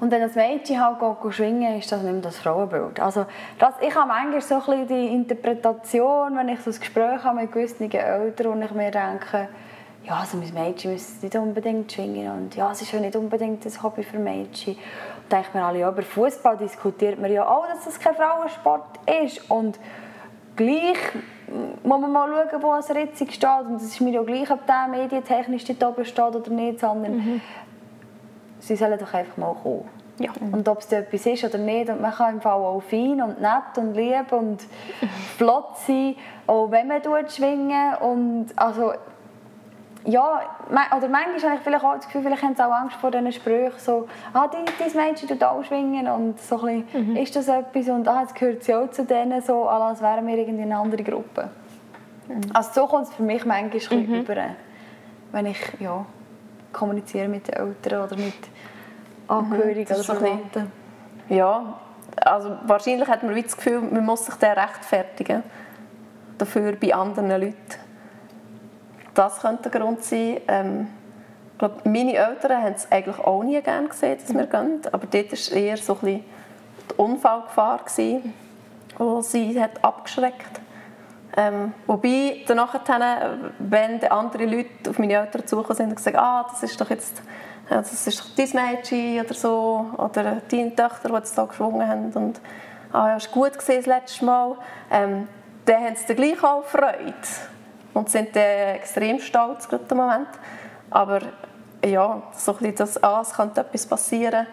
[0.01, 3.01] Und wenn das Mädchen halt geht, schwingen ist das nicht mehr das Frauenbild.
[3.01, 3.27] Also
[3.59, 7.41] das, ich habe manchmal so ein bisschen die Interpretation, wenn ich so ein Gespräch habe
[7.41, 9.49] mit gewissen Eltern und ich mir denke,
[10.05, 13.65] ja, also mein Mädchen muss nicht unbedingt schwingen und ja, es ist ja nicht unbedingt
[13.65, 14.75] ein Hobby für Mädchen.
[14.75, 18.99] Und denke mir alle, ja, über Fußball diskutiert man ja auch, dass das kein Frauensport
[19.23, 19.79] ist und
[20.57, 20.99] gleich
[21.83, 23.67] muss man mal schauen, wo es Ritzig steht.
[23.67, 27.17] Und es ist mir ja gleich, ob der medientechnisch dort oben steht oder nicht, sondern
[27.17, 27.41] mhm.
[28.59, 29.89] sie sollen doch einfach mal kommen.
[30.19, 30.31] Ja.
[30.41, 31.91] Und ob es da etwas ist oder nicht.
[31.91, 34.59] Und man kann im Fall auch fein und nett und lieb und
[35.37, 37.95] flott sein, auch wenn man schwingen.
[37.97, 38.93] Und also,
[40.05, 43.11] ja, oder manchmal habe ich vielleicht auch das Gefühl, vielleicht haben sie auch Angst vor
[43.11, 47.37] diesen Sprüchen, so, ah, die, dieses Mädchen tut auch schwingen und so ein bisschen, ist
[47.37, 50.63] das etwas und ah, jetzt gehört sie auch zu denen, so, als wären wir irgendwie
[50.63, 51.51] eine andere Gruppe.
[52.53, 54.37] Also so kommt es für mich manchmal ein bisschen über,
[55.33, 56.05] wenn ich ja,
[56.73, 58.35] kommuniziere mit den Eltern oder mit
[59.29, 60.73] Angehörigen das oder Verwandten.
[61.29, 61.75] Ja,
[62.17, 65.43] also wahrscheinlich hat man das Gefühl, man muss sich dann rechtfertigen
[66.39, 67.55] dafür bei anderen Leuten.
[69.15, 70.41] Das könnte der Grund sein.
[70.49, 70.89] Ähm,
[71.53, 74.81] ich glaube, meine Eltern haben es eigentlich auch nie gerne gesehen, dass wir gehen.
[74.91, 76.25] Aber dort war eher so ein
[76.91, 78.21] die Unfallgefahr, die
[79.23, 80.61] sie hat abgeschreckt
[81.37, 82.75] ähm, Wobei, danach,
[83.59, 86.91] wenn dann andere Leute auf meine Eltern zugekommen sind und gesagt ah, das ist doch
[86.91, 87.23] jetzt
[87.71, 91.89] ja, das ist doch dein Mädchen oder so, oder deine Töchter, die jetzt da geschwungen
[91.89, 92.41] haben und
[92.93, 94.57] ah, ja, es war gut das letzte Mal,
[94.91, 95.27] ähm,
[95.65, 97.15] dann haben sie gleich auch Freude
[97.95, 100.29] und sind dann extrem stolz gerade im Moment.
[100.91, 101.21] Aber
[101.85, 104.47] ja, so ein bisschen das, ah, es könnte etwas passieren.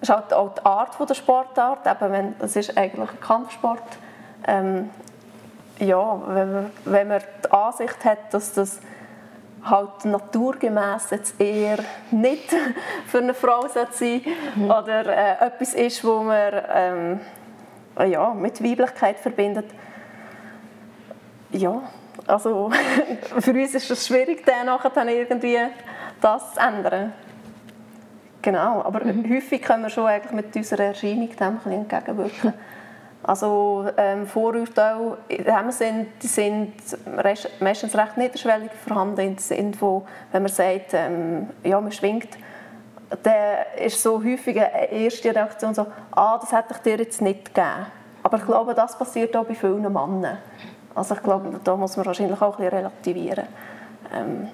[0.00, 3.20] Es ist halt auch die Art von der Sportart, eben wenn, es ist eigentlich ein
[3.20, 3.82] Kampfsport.
[4.46, 4.90] Ähm,
[5.78, 8.80] ja, wenn man, wenn man die Ansicht hat, dass das
[9.62, 11.78] halt naturgemäß jetzt eher
[12.10, 12.54] nicht
[13.06, 14.30] für eine Frau sein sollte
[14.64, 17.20] oder äh, etwas ist, wo man ähm,
[18.06, 19.66] ja, mit Weiblichkeit verbindet.
[21.50, 21.82] Ja,
[22.30, 22.70] also
[23.40, 25.58] für uns ist es schwierig, dann nachher irgendwie
[26.20, 27.12] das zu ändern.
[28.42, 32.54] Genau, aber häufig können wir schon eigentlich mit unserer Erscheinung dem ein entgegenwirken.
[33.22, 36.72] Also ähm, Vorurteile in dem Sinn, die sind
[37.60, 42.30] meistens recht niederschwellig vorhanden, in Sinn, wo, wenn man sagt, ähm, ja, man schwingt,
[43.22, 47.54] dann ist so häufig eine erste Reaktion so, ah, das hätte ich dir jetzt nicht
[47.54, 47.86] gegeben.
[48.22, 50.38] Aber ich glaube, das passiert auch bei vielen Männern.
[50.94, 53.46] Also ich glaube, da muss man wahrscheinlich auch ein bisschen relativieren.
[54.12, 54.48] Ähm,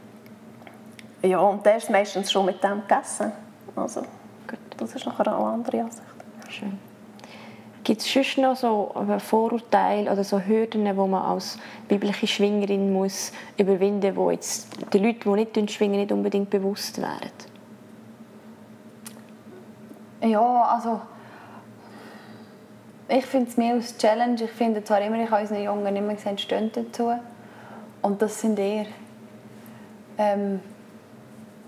[1.22, 3.33] ja, und der ist meistens schon mit dem gegessen.
[3.75, 4.03] Also,
[4.77, 6.03] das ist nachher eine andere Ansicht.
[6.49, 6.79] Schön.
[7.87, 13.33] Gibt es sonst noch so Vorurteile oder so Hürden, die man als biblische Schwingerin muss
[13.57, 17.31] überwinden muss, die jetzt den Leuten, die nicht schwingen, nicht unbedingt bewusst wären?
[20.20, 21.01] Ja, also
[23.09, 24.42] ich finde es mehr als Challenge.
[24.42, 27.12] Ich finde zwar immer, ich habe unseren Jungen immer gesehen, stehen dazu.
[28.03, 28.87] Und das sind eher
[30.19, 30.61] ähm,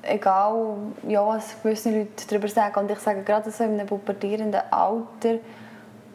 [0.03, 2.79] egal, ja, was gewisse Leute darüber sagen.
[2.81, 5.35] Und ich sage gerade so in einem pubertierenden Alter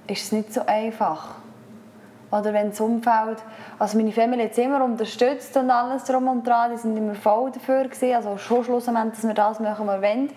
[0.07, 1.35] ist es nicht so einfach.
[2.31, 3.37] Oder wenn das Umfeld,
[3.77, 7.51] also meine Familie hat immer unterstützt und alles drum und dran, die sind immer voll
[7.51, 10.29] dafür gewesen, also schon schlussendlich, dass wir das machen, was wir wollen.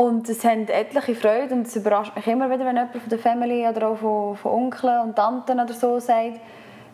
[0.00, 3.18] Und es haben etliche Freude und es überrascht mich immer wieder, wenn jemand von der
[3.18, 6.40] Familie oder auch von, von Onkeln und Tanten oder so sagt,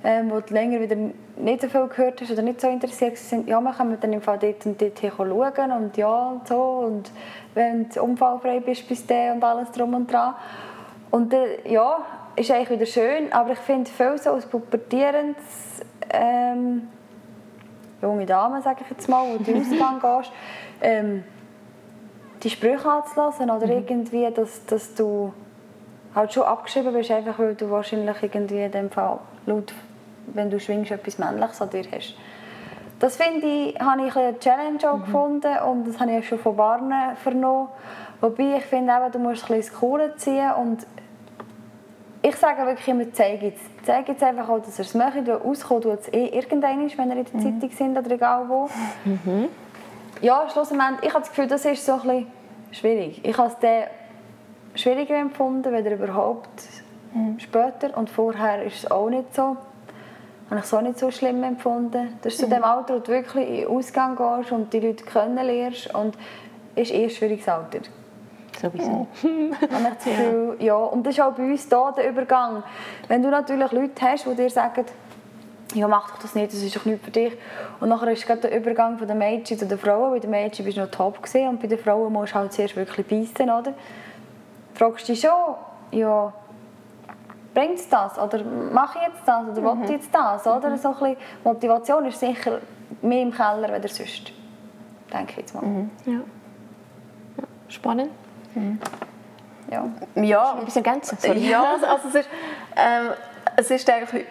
[0.03, 0.97] ähm, wo du länger wieder
[1.37, 4.21] nicht so viel gehört hast oder nicht so interessiert sind, ja, wir können dann im
[4.21, 7.13] Fall dort und dort schauen und ja und so und
[7.55, 10.35] wenn du unfallfrei bist bis dann und alles drum und dran.
[11.13, 11.99] Und äh, ja,
[12.35, 16.89] ist eigentlich wieder schön, aber ich finde viel so als pubertierendes ähm,
[18.03, 20.33] junge Dame, sage ich jetzt mal, wo du in den Ausgang gehst,
[20.83, 21.23] ähm,
[22.43, 25.33] die Sprüche anzulassen oder irgendwie, dass, dass du
[26.15, 29.73] halt schon abgeschrieben bist, einfach weil du wahrscheinlich irgendwie in dem Fall laut,
[30.35, 32.15] wenn du schwingst, etwas Männliches an dir hast.
[32.99, 36.39] Das finde ich, habe ich eine Challenge auch gefunden und das habe ich auch schon
[36.39, 37.69] von Barnen vernommen.
[38.23, 40.87] Wobei ich finde eben, du musst ein bisschen Coole ziehen und
[42.23, 43.63] ich sage wirklich immer, zeig jetzt.
[43.85, 47.11] Zeig jetzt einfach auch, dass er es möchte, weil auskommen tut es eh irgendwann, wenn
[47.11, 48.69] er in der Zeitung sind oder egal wo.
[50.23, 52.27] Ja, schlussendlich, ich habe das Gefühl, das ist so ein bisschen
[52.73, 53.21] schwierig.
[53.25, 53.85] Ich habe es dann
[54.75, 56.49] schwieriger empfunden, weder überhaupt
[57.39, 57.97] später.
[57.97, 59.57] Und vorher ist es auch nicht so.
[60.49, 62.19] Habe ich es auch nicht so schlimm empfunden.
[62.23, 65.05] Das ist zu dem Alter, wo du wirklich in den Ausgang gehst und die Leute
[65.05, 65.95] kennenlernst.
[65.95, 66.17] Und
[66.75, 67.81] ist eh ein schwieriges Alter.
[68.61, 69.07] Sowieso.
[69.23, 70.77] habe ich das Gefühl, ja.
[70.77, 72.63] Und das ist auch bei uns hier der Übergang.
[73.09, 74.85] Wenn du natürlich Leute hast, die dir sagen,
[75.75, 77.33] ja, mach doch das nicht, das ist doch nicht für dich.
[77.81, 80.13] Und nachher ist gerade der Übergang von den Mädchen zu den Frauen.
[80.13, 82.53] Bei den Mädchen bist du noch top gewesen, und bei den Frauen musst du halt
[82.53, 83.75] zuerst wirklich beißen, oder?
[84.75, 85.55] Fragst du dich schon,
[85.91, 86.33] ja,
[87.55, 88.19] bringt es das?
[88.19, 89.49] Oder mache ich jetzt das?
[89.49, 90.47] Oder will ich jetzt das?
[90.47, 90.77] Oder?
[90.77, 92.61] So ein bisschen Motivation ist sicher
[93.03, 94.33] mehr im Keller als sonst.
[95.13, 95.89] Denke ich jetzt mal.
[96.05, 96.13] Ja.
[96.13, 96.21] ja.
[97.69, 98.11] Spannend.
[99.71, 101.19] Ja, Ein bisschen ergänzen.
[101.19, 101.49] Sorry.
[101.49, 102.29] ja also also es, ist,
[102.77, 103.11] ähm,
[103.57, 104.27] es ist eigentlich,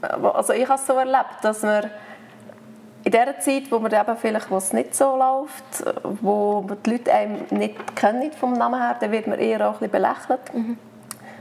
[0.00, 1.90] also ich habe es so erlebt, dass wir
[3.04, 5.84] in der Zeit, wo man eben vielleicht, wo es nicht so läuft,
[6.20, 9.88] wo die Leute einem nicht kennen vom Namen her, dann wird man eher auch ein
[9.88, 10.54] bisschen belächelt.
[10.54, 10.78] Mhm.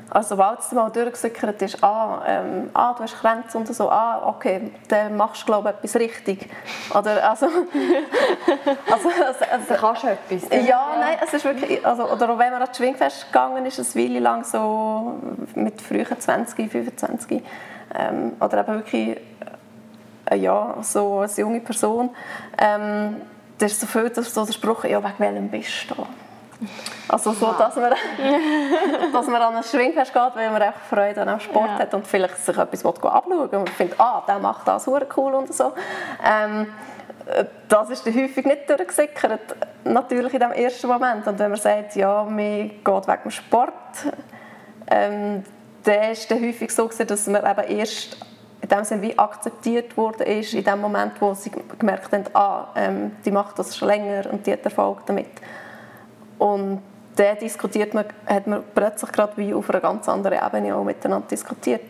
[0.09, 4.27] Also sobald es mal durchgesickert ist, ah, ähm, ah, du hast Grenzen und so, ah,
[4.27, 6.49] okay, dann machst du, glaube ich, etwas richtig.
[6.91, 7.47] Oder, also,
[8.91, 10.49] also, also, also, da kannst du etwas.
[10.51, 13.65] Ja, ja, nein, es ist wirklich, also, oder auch wenn man an das Schwingfest gegangen
[13.65, 15.19] ist, eine Weile lang so
[15.55, 17.43] mit frühen 20, 25,
[17.97, 19.17] ähm, oder eben wirklich,
[20.25, 22.09] äh, ja, so als junge Person,
[22.57, 23.21] ähm,
[23.57, 26.05] da ist so viel so der Spruch, ja, wegen welchem bist du
[27.07, 27.93] also so, dass man,
[29.13, 31.79] dass man an ein Schwingfest geht, weil man echt Freude an Sport ja.
[31.79, 35.53] hat und vielleicht sich etwas abschauen will und findet, ah, der macht das cool und
[35.53, 35.73] so.
[36.23, 36.67] Ähm,
[37.67, 41.25] das ist häufig nicht durchgesickert, natürlich in dem ersten Moment.
[41.25, 43.73] Und wenn man sagt, ja, man geht wegen dem Sport,
[44.89, 45.43] ähm,
[45.85, 48.17] dann ist es häufig so, dass man eben erst
[48.61, 52.67] in dem Sinne wie akzeptiert wurde ist, in dem Moment, wo sie gemerkt haben, ah,
[52.75, 55.27] ähm, die macht das schon länger und die hat Erfolg damit.
[56.39, 56.81] Und
[57.15, 61.27] dann diskutiert man, hat man plötzlich gerade wie auf einer ganz anderen Ebene auch miteinander
[61.27, 61.83] diskutiert.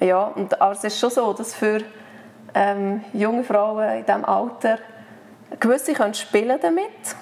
[0.00, 1.80] Ja, und, aber es ist schon so, dass für
[2.54, 4.78] ähm, junge Frauen in diesem Alter
[5.58, 7.16] gewisse können spielen damit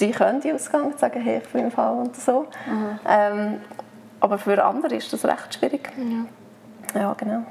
[0.00, 2.46] die können die Ausgang sagen, hey, ich bin im Fall und so.
[2.66, 2.98] Mhm.
[3.06, 3.60] Ähm,
[4.20, 5.90] aber für andere ist das recht schwierig.
[6.94, 7.42] Ja, ja genau.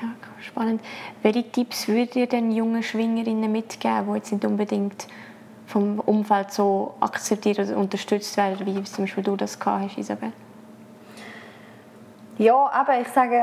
[0.00, 0.08] Ja,
[0.40, 0.82] spannend.
[1.22, 5.06] Welche Tipps würdet ihr den jungen Schwingerinnen mitgeben, die jetzt nicht unbedingt
[5.66, 10.32] vom Umfeld so akzeptiert oder unterstützt werden, wie zum Beispiel du das gehabt hast, Isabel?
[12.38, 13.42] Ja, eben, ich sage,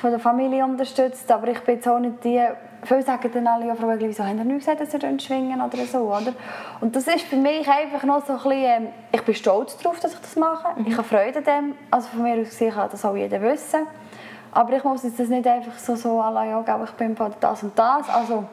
[0.00, 2.42] von der Familie unterstützt, aber ich bin jetzt auch nicht die,
[2.82, 5.60] viele sagen dann alle, ja, Frau Wegli, wieso haben Sie nicht gesagt, dass Sie schwingen
[5.60, 6.32] oder so, oder?
[6.80, 10.00] Und das ist für mich einfach noch so ein bisschen, ähm, ich bin stolz darauf,
[10.00, 10.86] dass ich das mache, mhm.
[10.86, 13.86] ich habe Freude dem, also von mir aus gesehen kann das auch jeder wissen.
[14.52, 17.78] Aber ich muss jetzt das nicht einfach so, so la, ja, ich bin das und
[17.78, 18.44] das, also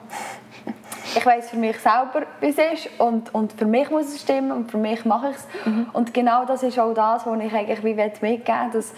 [1.16, 4.52] ich weiß für mich selber, wie es ist und, und für mich muss es stimmen
[4.52, 5.48] und für mich mache ich es.
[5.66, 5.90] Mhm.
[5.94, 8.94] Und genau das ist auch das, was ich eigentlich wie mitgeben dass,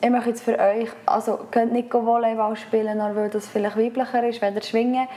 [0.00, 4.26] ich möchte jetzt für euch, also könnt nicht Volleyball spielen, nur weil das vielleicht weiblicher
[4.28, 5.08] ist, weder schwingen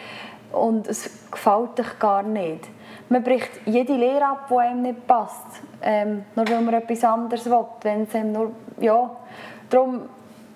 [0.51, 2.67] und es gefällt euch gar nicht.
[3.09, 7.45] Man bricht jede Lehre ab, die einem nicht passt, ähm, nur weil man etwas anderes
[7.45, 9.11] will, wenn es nur, ja,
[9.69, 10.03] darum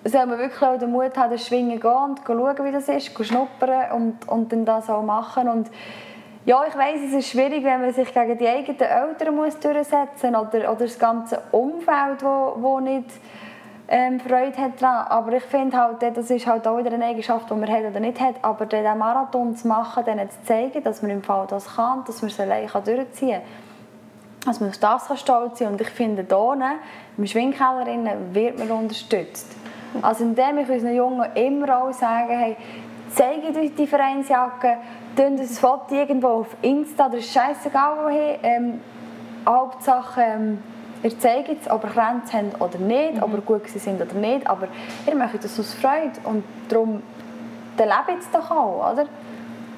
[0.04, 3.12] soll man wirklich auch den Mut haben, das Schwingen gehen und schauen, wie das ist,
[3.24, 5.48] schnuppern und, und dann das auch machen.
[5.48, 5.70] Und
[6.46, 10.54] ja, ich weiß, es ist schwierig, wenn man sich gegen die eigenen Eltern durchsetzen muss
[10.54, 13.10] oder, oder das ganze Umfeld, wo, wo nicht
[13.90, 15.06] ähm, Freude hat daran.
[15.08, 17.98] Aber ich finde halt, das ist halt auch wieder eine Eigenschaft, die man hat oder
[17.98, 18.36] nicht hat.
[18.42, 22.22] Aber den Marathon zu machen, denen zu zeigen, dass man im Fall das kann, dass
[22.22, 25.74] man es alleine durchziehen kann, dass man auf das stolz sein kann.
[25.74, 26.78] Und ich finde, hier
[27.18, 27.86] im Schwingkeller
[28.32, 29.56] wird man unterstützt.
[30.02, 32.56] Also indem ich unseren Jungen immer auch sagen, hey,
[33.12, 34.76] zeige euch die Vereinsjacke,
[35.16, 38.38] tun das Foto irgendwo auf Insta, das ist scheißegal wohin.
[38.42, 38.80] Ähm,
[39.44, 40.62] Hauptsache, ähm,
[41.02, 43.22] ihr zeigt es, ob ihr Grenzen habt oder nicht, mhm.
[43.22, 44.68] ob ihr gut sind oder nicht, aber
[45.06, 47.02] ihr macht das aus Freude und darum,
[47.76, 49.06] dann lebt es doch auch, oder?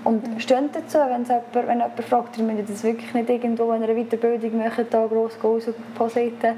[0.04, 0.40] Und mhm.
[0.40, 3.94] steht dazu, wenn jemand, wenn jemand fragt, ihr müsst das wirklich nicht irgendwo in einer
[3.94, 5.38] Weiterbildung machen, da gross
[5.94, 6.56] poseten.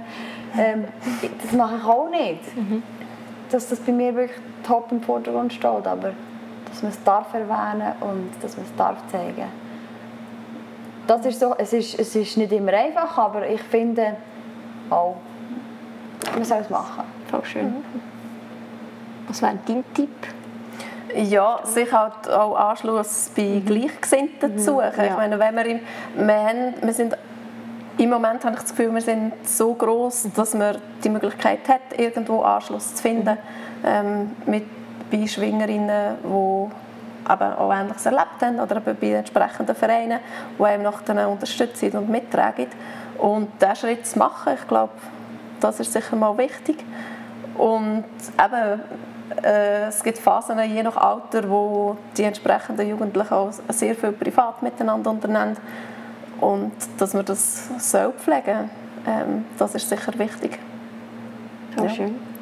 [0.56, 0.84] Ähm,
[1.42, 2.56] das mache ich auch nicht.
[2.56, 2.82] Mhm
[3.54, 6.12] dass das bei mir wirklich top im Vordergrund steht, aber
[6.68, 9.48] dass man es darf erwähnen und dass man es darf zeigen.
[11.06, 14.16] Das ist so, es ist, es ist nicht immer einfach, aber ich finde
[14.94, 15.16] auch,
[16.34, 17.04] man soll es machen.
[17.30, 17.66] Voll schön.
[17.66, 17.84] Mhm.
[19.28, 20.08] Was wäre dein Tipp?
[21.16, 23.64] Ja, sich halt auch Anschluss bei mhm.
[23.64, 24.58] Gleichgesinnten mhm.
[24.58, 24.92] zu suchen.
[24.96, 25.04] Ja.
[25.04, 25.80] Ich meine, wenn wir, im,
[26.16, 27.16] wir, haben, wir sind
[27.96, 31.96] im Moment habe ich das Gefühl, wir sind so groß, dass man die Möglichkeit hat,
[31.96, 33.38] irgendwo Anschluss zu finden
[33.84, 34.64] ähm, mit
[35.10, 36.70] bei Schwingerinnen, die
[37.30, 40.20] eben auch Ähnliches erlebt haben oder eben bei entsprechenden Vereinen,
[40.58, 42.66] die einem noch unterstützen und mittragen.
[43.18, 44.92] Und diesen Schritt zu machen, ich glaube,
[45.60, 46.84] das ist sicher mal wichtig.
[47.56, 48.04] Und
[48.42, 48.80] eben,
[49.42, 54.62] äh, es gibt Phasen, je nach Alter, wo die entsprechenden Jugendlichen auch sehr viel privat
[54.62, 55.56] miteinander unternehmen
[56.40, 58.70] und dass man das soll pflegen
[59.06, 60.58] ähm, das ist sicher wichtig.
[61.76, 61.90] Sehr ja.
[61.90, 62.33] schön.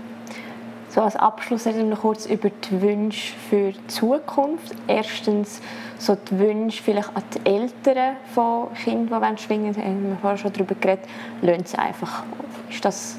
[0.92, 4.74] So als Abschluss noch kurz über die Wünsche für die Zukunft.
[4.86, 5.62] Erstens
[5.96, 10.02] so die Wünsche vielleicht an die Eltern von Kindern, die schwingen wollen.
[10.02, 11.06] Wir haben vorhin schon darüber geredet.
[11.40, 12.24] Lasst es einfach.
[12.68, 13.16] Ist das,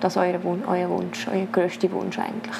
[0.00, 2.56] das euer, Wunsch, euer Wunsch, euer grösster Wunsch eigentlich?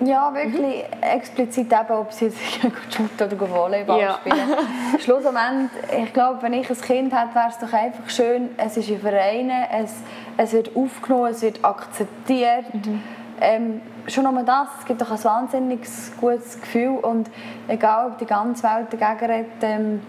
[0.00, 1.02] Ja, wirklich mhm.
[1.02, 2.38] explizit eben, ob sie jetzt
[2.90, 4.14] Shooter oder Volleyball ja.
[4.14, 4.48] spielen.
[5.00, 8.88] Schlussendlich, ich glaube, wenn ich ein Kind hätte, wäre es doch einfach schön, es ist
[8.88, 9.96] in Vereinen, es,
[10.38, 12.72] es wird aufgenommen, es wird akzeptiert.
[12.72, 13.02] Mhm.
[13.40, 15.80] Ähm, schon nur das, es gibt doch ein wahnsinnig
[16.20, 17.30] gutes Gefühl und
[17.68, 20.00] egal, ob die ganze Welt dagegen redet, ähm,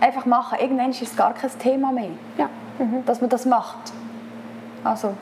[0.00, 0.58] einfach machen.
[0.60, 2.48] Irgendwann ist es gar kein Thema mehr, Ja.
[3.04, 3.92] dass man das macht.
[4.84, 5.14] Also,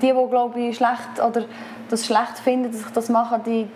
[0.00, 1.44] die, die glaube ich schlecht oder
[1.88, 3.68] das schlecht finden, dass ich das mache, die,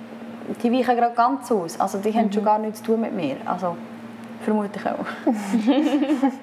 [0.62, 1.80] die weichen gerade ganz aus.
[1.80, 3.36] Also die haben schon gar nichts zu tun mit mir.
[3.44, 3.76] Also,
[4.42, 5.32] vermute ich auch.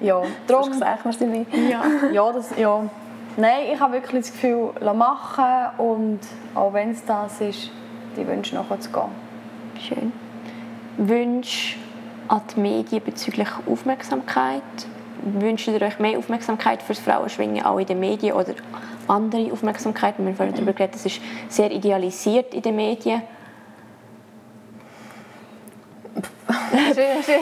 [0.00, 1.54] ja, Darum sagen wir sie nicht.
[1.70, 1.82] Ja.
[2.12, 2.82] ja, das, ja.
[3.36, 5.44] Nein, ich habe wirklich das Gefühl, machen
[5.78, 6.20] und
[6.54, 7.70] auch wenn es das ist,
[8.16, 9.08] die Wünsche nachzugehen.
[9.80, 10.12] Schön.
[10.98, 11.76] Wünsche
[12.28, 14.62] an die Medien bezüglich Aufmerksamkeit?
[15.22, 18.54] Wünscht ihr euch mehr Aufmerksamkeit für das Frauenschwingen auch in den Medien oder
[19.08, 20.18] andere Aufmerksamkeit?
[20.18, 23.22] Wir haben vorhin darüber geredet, es ist sehr idealisiert in den Medien.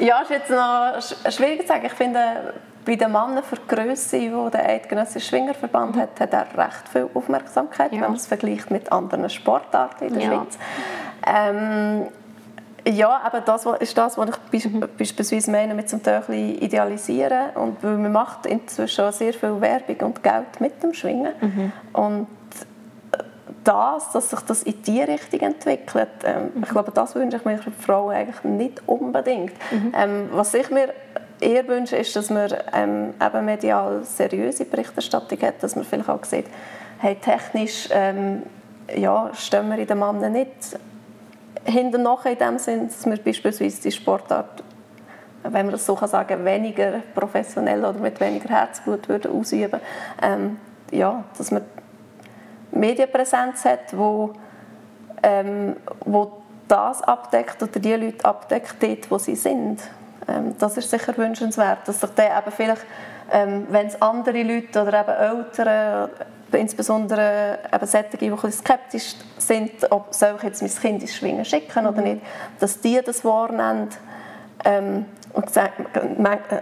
[0.00, 1.86] Ja, ist jetzt noch sch- schwierig zu sagen.
[1.86, 2.54] Ich finde,
[2.88, 7.06] bei den Männern für die Grösse, die der Eidgenössische Schwingerverband hat, hat er recht viel
[7.12, 8.00] Aufmerksamkeit, Ja.
[8.00, 10.28] wenn man es vergleicht mit anderen Sportarten in der Ja.
[10.32, 10.58] Schweiz.
[11.26, 12.06] Ähm,
[12.86, 14.78] ja, aber das ist das, was ich Mhm.
[14.84, 17.50] beisp- beispielsweise meine mit zum Teil idealisieren.
[17.56, 21.32] Und weil man macht inzwischen sehr viel Werbung und Geld mit dem Schwingen.
[21.42, 21.72] Mhm.
[21.92, 22.26] Und
[23.64, 27.58] das, dass sich das in die Richtung entwickelt, ähm, ich glaube, das wünsche ich mir
[27.58, 29.52] für Frauen eigentlich nicht unbedingt.
[29.92, 30.88] Ähm, was ich mir
[31.40, 36.24] eher wünsche, ist, dass man ähm, eben medial seriöse Berichterstattung hat, dass man vielleicht auch
[36.24, 36.46] sieht,
[36.98, 38.42] hey, technisch ähm,
[38.94, 40.78] ja, stehen wir in den Mannen nicht
[41.64, 44.62] hinten nach in dem Sinn, dass wir beispielsweise die Sportart
[45.44, 49.80] wenn man das so kann sagen weniger professionell oder mit weniger Herzblut würde ausüben
[50.20, 50.58] ähm,
[50.90, 51.62] ja, dass man
[52.70, 54.32] Medienpräsenz hat, wo,
[55.22, 59.80] ähm, wo das abdeckt oder die Leute abdeckt, dort, wo sie sind.
[60.28, 62.84] Ähm, das ist sicher wünschenswert, dass sich dann eben vielleicht,
[63.32, 66.10] ähm, wenn es andere Leute oder eben Eltern,
[66.52, 71.44] insbesondere eben solche, die ein skeptisch sind, ob soll ich jetzt mein Kind ins Schwingen
[71.44, 72.22] schicken oder nicht,
[72.58, 73.88] dass die das wahrnehmen
[74.64, 75.04] ähm,
[75.34, 75.68] und, sehen,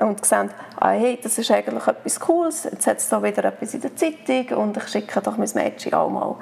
[0.00, 3.74] und sehen, ah, hey, das ist eigentlich etwas Cooles, jetzt hat es da wieder etwas
[3.74, 6.34] in der Zeitung und ich schicke doch mein Mädchen auch mal.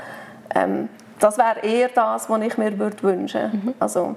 [0.55, 0.89] Ähm,
[1.21, 3.75] das wäre eher das, was ich mir würde wünschen.
[3.79, 4.17] Also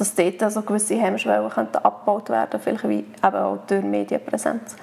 [0.00, 4.74] dass dort also gewisse Hemmschwellen könnten abgebaut werden vielleicht wie eben auch durch Medienpräsenz.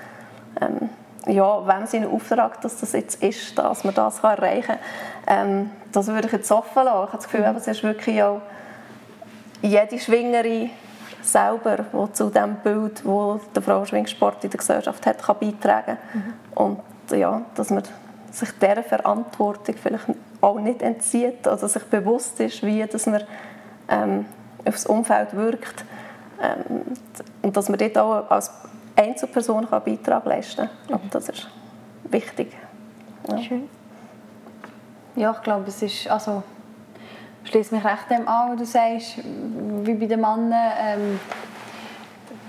[0.62, 0.90] Ähm,
[1.26, 4.78] ja, wem sein Auftrag dass das jetzt ist, dass man das kann erreichen
[5.26, 7.06] kann, ähm, das würde ich jetzt offen lassen.
[7.06, 8.42] Ich habe das Gefühl, eben, es ist wirklich auch
[9.64, 10.70] jede Schwingerin
[11.24, 15.98] selber, die zu dem Bild, wo der Frauenschwingsport in der Gesellschaft hat, kann beitragen
[16.54, 16.80] Und
[17.12, 17.84] ja, dass man
[18.32, 20.06] sich dieser Verantwortung vielleicht
[20.42, 23.24] auch nicht entzieht oder sich bewusst ist, wie dass man
[23.90, 24.26] ähm,
[24.68, 25.86] aufs Umfeld wirkt
[26.42, 26.82] ähm,
[27.42, 28.52] und dass man dort auch als
[28.96, 31.00] Einzelperson einen Beitrag leisten kann.
[31.00, 31.48] Und das ist
[32.04, 32.52] wichtig.
[33.30, 33.38] Ja.
[33.40, 33.70] Schön.
[35.16, 36.44] Ja, ich glaube, es ist, also,
[37.44, 40.54] schließe mich recht dem an, was du sagst, wie bei den Männern.
[40.80, 41.20] Ähm,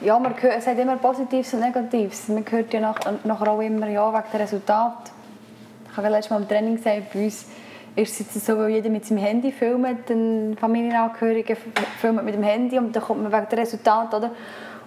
[0.01, 2.29] ja, man hört, es hat immer Positives und Negatives.
[2.29, 5.11] Man hört ja nach, auch immer, ja, wegen des Resultat.
[5.91, 7.47] Ich habe letztes Mal im Training gesagt, bei uns
[7.99, 11.57] jetzt so, weil jeder mit seinem Handy filmt, den Familienangehörigen
[12.01, 14.31] filmt mit dem Handy und dann kommt man wegen des Resultat, oder?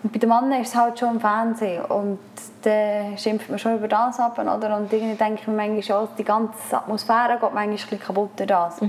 [0.03, 2.19] Und bei den Männern ist es halt schon im Fernsehen und
[2.63, 4.77] dann schimpft man schon über das ab, oder?
[4.77, 8.31] Und irgendwie denke ich mir manchmal, ja, die ganze Atmosphäre geht manchmal ein bisschen kaputt
[8.37, 8.79] durch das.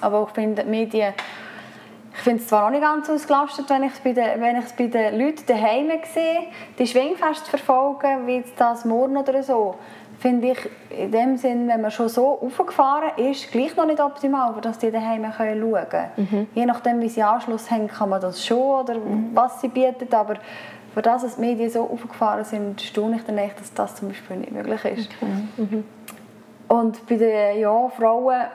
[0.00, 1.12] Aber ich finde, die Medien,
[2.14, 4.64] ich finde es zwar auch nicht ganz ausgelastet, wenn ich es bei den, wenn ich
[4.64, 6.44] es bei den Leuten daheim sehe,
[6.78, 9.74] die Schwingfest verfolgen, wie jetzt das morgen oder so,
[10.26, 10.58] finde ich
[10.90, 14.76] in dem Sinn, wenn man schon so aufgefahren ist, gleich noch nicht optimal, aber dass
[14.76, 16.48] die daheim können schauen können.
[16.52, 18.96] Je nachdem, wie sie Anschluss haben, kann man das schon oder
[19.34, 20.34] was sie bieten, aber
[20.92, 24.08] für das, dass die Medien so aufgefahren sind, staune ich dann echt, dass das zum
[24.08, 25.10] Beispiel nicht möglich ist.
[26.66, 28.46] Und bei den ja, Frauen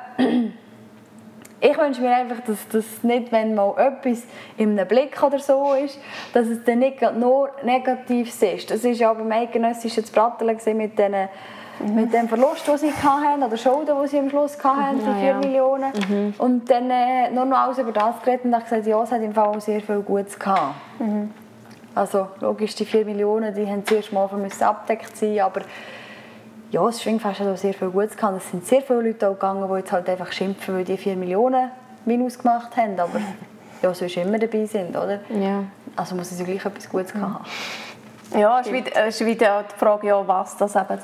[1.62, 4.24] ich wünsche mir einfach, dass das nicht, wenn mal etwas
[4.58, 6.00] in einem Blick oder so ist,
[6.34, 8.72] dass es dann nicht nur Negatives ist.
[8.72, 11.16] Das war ja beim Eidgenössischen Bratteln mit, den,
[11.94, 15.24] mit dem Verlust, den sie hatten, oder Schulden, die sie am Schluss hatten, von 4
[15.24, 15.38] ja.
[15.38, 15.94] Millionen.
[16.40, 19.22] Und dann äh, nur noch alles über das geredet und ich gesagt, ja, es hat
[19.22, 20.76] im Fall auch sehr viel Gutes gehabt.
[21.94, 24.28] Also logisch, die 4 Millionen, die haben zuerst mal
[24.62, 25.62] abgedeckt sein, aber
[26.72, 28.38] ja, das Schwingfest hat auch sehr viel Gutes gehabt.
[28.38, 31.16] Es sind sehr viele Leute auch gegangen, die jetzt halt einfach schimpfen, weil die 4
[31.16, 31.70] Millionen
[32.06, 33.20] Minus gemacht haben, aber
[33.82, 35.20] ja, sonst immer dabei sind, oder?
[35.30, 35.64] Ja.
[35.96, 38.40] Also muss es ja gleich etwas Gutes gehabt haben.
[38.40, 41.00] Ja, es ist wieder, es ist wieder auch die Frage, ja, was, das eben,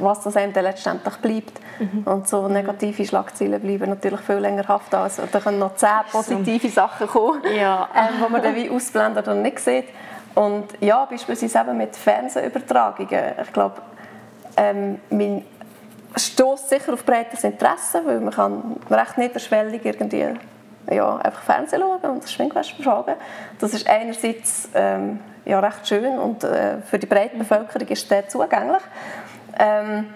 [0.00, 1.60] was das dann letztendlich bleibt.
[2.04, 4.96] Und so negative Schlagzeilen bleiben natürlich viel länger haften.
[4.96, 7.88] Also, da können noch zehn positive Sachen kommen, Ja.
[7.94, 9.84] ähm, die man dann wie ausblendet und nicht sieht.
[10.34, 13.22] Und ja, beispielsweise eben mit Fernsehübertragungen.
[13.40, 13.76] Ich glaube,
[14.56, 15.44] ähm, mein
[16.16, 20.26] stößt sicher auf breites Interesse, weil man kann recht niederschwellig irgendwie
[20.90, 23.14] ja, einfach Fernsehen schauen und das Schwingwäsche befragen.
[23.58, 28.28] Das ist einerseits ähm, ja, recht schön und äh, für die breite Bevölkerung ist der
[28.28, 28.82] zugänglich.
[29.58, 30.06] Ähm,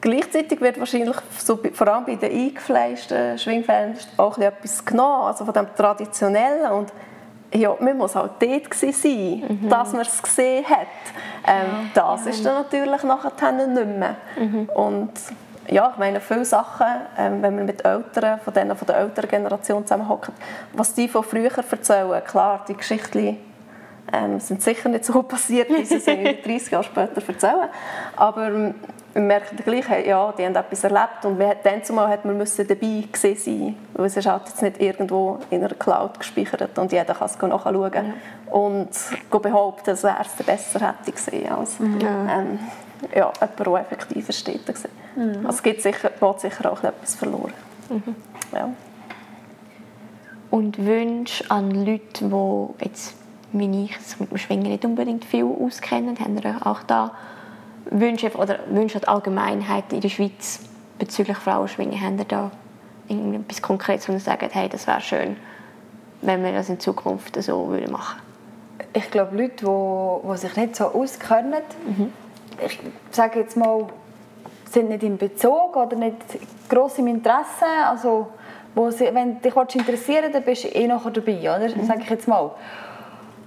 [0.00, 5.54] gleichzeitig wird wahrscheinlich so, vor allem bei den eingefleischten Schwingfällen auch etwas genommen, also von
[5.54, 6.92] dem Traditionellen und
[7.52, 9.68] ja, man muss halt dort sein, mhm.
[9.68, 10.86] dass man es gesehen hat.
[11.46, 12.02] Ähm, ja.
[12.12, 14.16] Das ist dann natürlich nachher nicht mehr.
[14.38, 14.68] Mhm.
[14.74, 15.12] Und
[15.70, 16.86] ja, ich meine, viele Sachen,
[17.16, 20.32] ähm, wenn man mit Eltern, von denen von der älteren Generation zusammenhockt,
[20.72, 23.38] was die von früher erzählen, klar, die Geschichten
[24.12, 27.68] ähm, sind sicher nicht so passiert, wie sie sie 30 Jahre später erzählen.
[28.16, 28.74] Aber
[29.18, 32.66] wir merken gleich, ja, die haben etwas erlebt und wir, dann zumal hat man müssen
[32.66, 36.92] dabei gewesen sein, weil es ist halt jetzt nicht irgendwo in einer Cloud gespeichert und
[36.92, 38.52] jeder kann es nachschauen ja.
[38.52, 38.90] und
[39.30, 41.98] behaupten, dass er es besser hätte gesehen als mhm.
[42.00, 42.58] ähm,
[43.14, 44.60] ja, jemand, der effektiv steht.
[45.16, 45.46] Mhm.
[45.46, 47.54] Also es gibt sicher, geht sicher auch etwas verloren.
[47.88, 48.14] Mhm.
[48.52, 48.68] Ja.
[50.50, 53.14] Und Wünsche an Leute, die jetzt
[53.50, 57.12] wie ich mit dem Schwingen nicht unbedingt viel auskennen, haben auch da
[57.90, 60.60] Wünsche oder Wünsche die Allgemeinheit in der Schweiz
[60.98, 62.00] bezüglich Frauenschwingen?
[62.00, 62.50] Haben ihr da
[63.08, 65.36] etwas Konkretes, wo ihr sagt, hey, das wäre schön,
[66.20, 68.18] wenn wir das in Zukunft so machen würden
[68.92, 72.12] Ich glaube, Leute, die, die sich nicht so auskennen, mhm.
[72.64, 72.78] ich
[73.10, 73.86] sage jetzt mal,
[74.70, 76.16] sind nicht im Bezug oder nicht
[76.68, 78.28] gross im Interesse, also
[78.74, 81.74] wo sie, wenn dich interessieren dann bist du eh noch dabei, oder?
[81.74, 81.86] Mhm.
[81.86, 82.50] sage ich jetzt mal.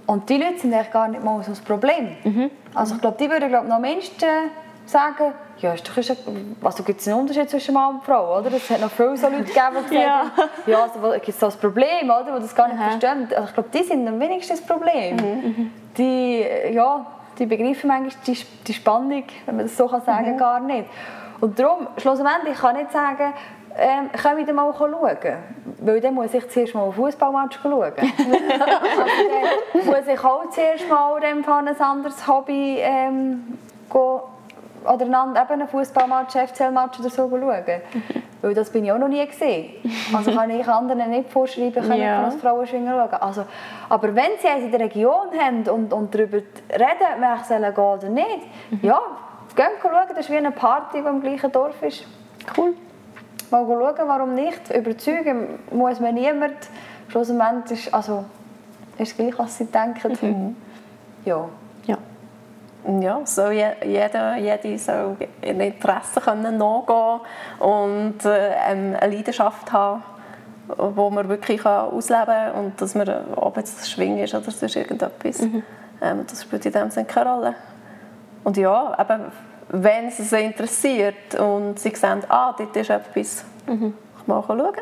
[0.06, 2.16] Und die Leute sind eigentlich gar nicht mal so das Problem.
[2.24, 2.50] Mhm.
[2.74, 4.26] Also ich glaube, die würden glaub, noch am meisten
[4.84, 6.16] sagen, ja, ist doch, ist,
[6.62, 8.52] also gibt es einen Unterschied zwischen Mann und Frau, oder?
[8.52, 10.32] Es hat noch viele so Leute gegeben, die gesagt ja.
[10.36, 12.90] haben, ja, also, gibt es das Problem, oder, die das gar nicht Aha.
[12.90, 13.28] verstehen.
[13.30, 15.16] Also ich glaube, die sind am wenigsten das Problem.
[15.16, 15.70] Mhm.
[15.96, 17.06] Die, ja,
[17.38, 20.38] die begreifen manchmal die, die Spannung, wenn man das so kann sagen, mhm.
[20.38, 20.88] gar nicht.
[21.40, 23.32] Und darum, schlussendlich, ich kann nicht sagen,
[23.76, 25.16] ähm, können wir mal schauen?
[25.80, 27.72] Weil dann muss ich zuerst mal einen Fußballmatch schauen.
[27.82, 33.58] also dann muss ich auch zuerst mal ein anderes Hobby ähm,
[33.90, 34.20] gehen,
[34.84, 37.64] oder einen, eben einen Fußballmatch, FCL-Match oder so schauen.
[38.42, 39.74] Weil das bin ich auch noch nie gesehen.
[40.12, 42.24] Also kann ich anderen nicht vorschreiben, können ja.
[42.24, 43.20] als Frauenschwinger schauen.
[43.22, 43.44] Also,
[43.88, 47.84] aber wenn sie eins in der Region haben und, und darüber reden, ob ich gehen
[47.84, 48.80] oder nicht, mhm.
[48.82, 49.00] ja,
[49.54, 52.04] gehen schauen, das ist wie eine Party, die im gleichen Dorf ist.
[52.56, 52.74] Cool
[53.52, 54.70] mal schauen, warum nicht.
[54.70, 56.56] Überzeugen muss man niemand.
[57.08, 58.24] Schlussendlich ist, also,
[58.98, 60.18] ist es gleich, was sie denken.
[60.20, 60.56] Mhm.
[61.24, 61.48] Ja.
[61.86, 61.98] ja.
[63.00, 67.20] Ja, soll jeder, jede soll in Interesse können nachgehen
[67.60, 70.02] und äh, eine Leidenschaft haben,
[70.76, 75.42] wo man wirklich ausleben kann und dass man, ob es Schwingen ist oder sonst irgendetwas,
[75.42, 75.62] mhm.
[76.00, 77.54] ähm, das spielt in dem Sinne keine Rolle.
[78.42, 79.30] Und ja, eben,
[79.68, 83.94] wenn es sie interessiert und sie sehen, ah, dort ist etwas, mhm.
[84.26, 84.72] mal schauen.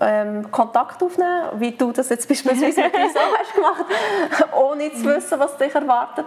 [0.00, 3.84] Ähm, Kontakt aufnehmen, wie du das jetzt beispielsweise mit uns auch hast gemacht,
[4.54, 6.26] ohne zu wissen, was dich erwartet.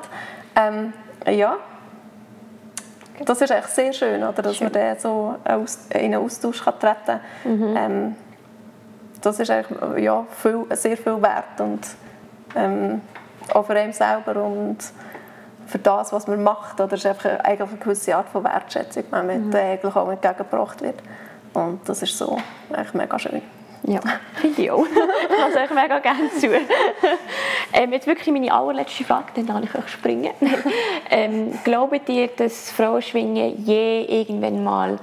[0.55, 0.93] Ähm,
[1.27, 1.57] ja,
[3.25, 4.65] das ist echt sehr schön, oder, dass schön.
[4.65, 5.35] man da so
[5.89, 7.59] in einen Austausch kann treten kann.
[7.59, 7.77] Mhm.
[7.77, 8.15] Ähm,
[9.21, 11.81] das ist ja, viel, sehr viel wert und
[12.55, 13.01] ähm,
[13.53, 14.77] auch für einen selber und
[15.74, 16.80] für das, was man macht.
[16.80, 19.55] Oder ist einfach eine, eine gewisse Art von Wertschätzung, die man mhm.
[19.55, 21.01] eigentlich auch entgegengebracht wird.
[21.55, 22.38] Und das ist so
[22.71, 23.41] eigentlich mega schön.
[23.86, 23.99] Ja,
[24.36, 24.86] finde ich auch.
[25.30, 26.47] ich lasse euch mega gerne zu.
[27.74, 30.32] ähm, jetzt wirklich meine allerletzte Frage, dann kann ich euch springen.
[31.09, 34.99] ähm, glaubt ihr, dass Frauenschwingen je irgendwann mal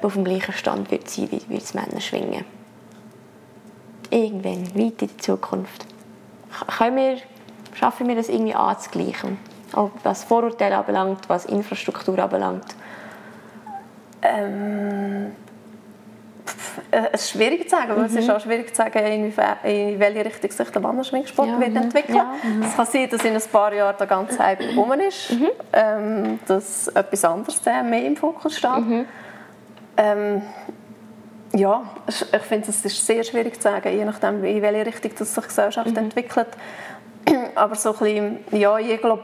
[0.00, 2.44] auf dem gleichen Stand wird sein wie, wie das Männerschwingen?
[4.10, 5.86] Irgendwann, weit in der Zukunft.
[6.78, 7.16] Können wir,
[7.74, 9.38] schaffen wir das irgendwie anzugleichen?
[9.74, 12.66] Auch was Vorurteile anbelangt, was Infrastruktur anbelangt?
[14.22, 15.32] Ähm,
[16.90, 18.04] äh, es ist schwierig zu sagen, mhm.
[18.04, 18.34] es ist mhm.
[18.34, 19.36] auch schwierig zu sagen, in,
[19.98, 22.16] welche Richtung sich der Wanderschwingsport ja, wird entwickeln.
[22.16, 22.34] Ja.
[22.42, 22.62] Mhm.
[22.62, 25.48] Es kann sein, dass in ein paar Jahren der ganze Hype herum ist, mhm.
[25.72, 28.78] ähm, dass etwas anderes mehr im Fokus steht.
[28.78, 29.06] Mhm.
[29.96, 30.42] Ähm,
[31.54, 35.34] ja, ich finde, es ist sehr schwierig zu sagen, je nachdem, in welche Richtung sich
[35.34, 35.96] die Gesellschaft mhm.
[35.98, 36.48] entwickelt.
[37.54, 39.22] Aber so ein bisschen, ja, je glaube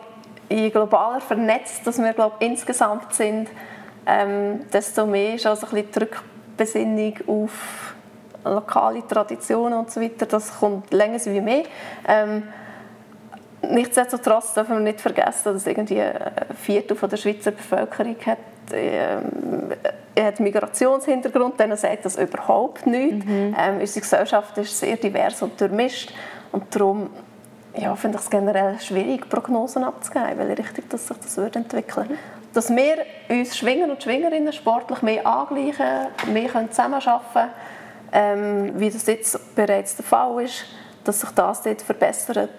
[0.48, 3.48] je globaler vernetzt dass wir glaub, insgesamt sind,
[4.06, 7.94] ähm, desto mehr ist also ein bisschen die Rückbesinnung auf
[8.44, 10.26] lokale Traditionen und so weiter.
[10.26, 11.64] Das kommt länger wie mehr.
[12.06, 12.44] Ähm,
[13.62, 18.38] nichtsdestotrotz dürfen wir nicht vergessen, dass irgendwie ein Viertel von der Schweizer Bevölkerung hat,
[18.72, 19.72] ähm,
[20.18, 23.26] hat Migrationshintergrund, denen sagt das überhaupt nicht.
[23.26, 23.54] Mhm.
[23.58, 26.12] Ähm, unsere Gesellschaft ist sehr divers und durchmischt
[26.52, 27.10] und darum
[27.78, 31.58] ja, finde ich es generell schwierig, Prognosen abzugeben, in welche Richtung das sich das würde
[31.60, 32.18] entwickeln
[32.52, 37.50] dass wir uns Schwinger und Schwingerinnen sportlich mehr angleichen, mehr zusammenarbeiten können,
[38.12, 40.64] ähm, wie das jetzt bereits der Fall ist,
[41.04, 42.50] dass sich das dort verbessert,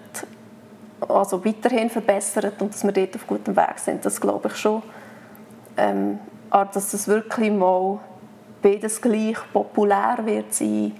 [1.08, 4.04] also weiterhin verbessert und dass wir dort auf gutem Weg sind.
[4.04, 4.82] Das glaube ich schon.
[5.76, 6.18] Ähm,
[6.50, 7.98] aber dass das wirklich mal
[8.62, 10.92] beides gleich populär wird sein,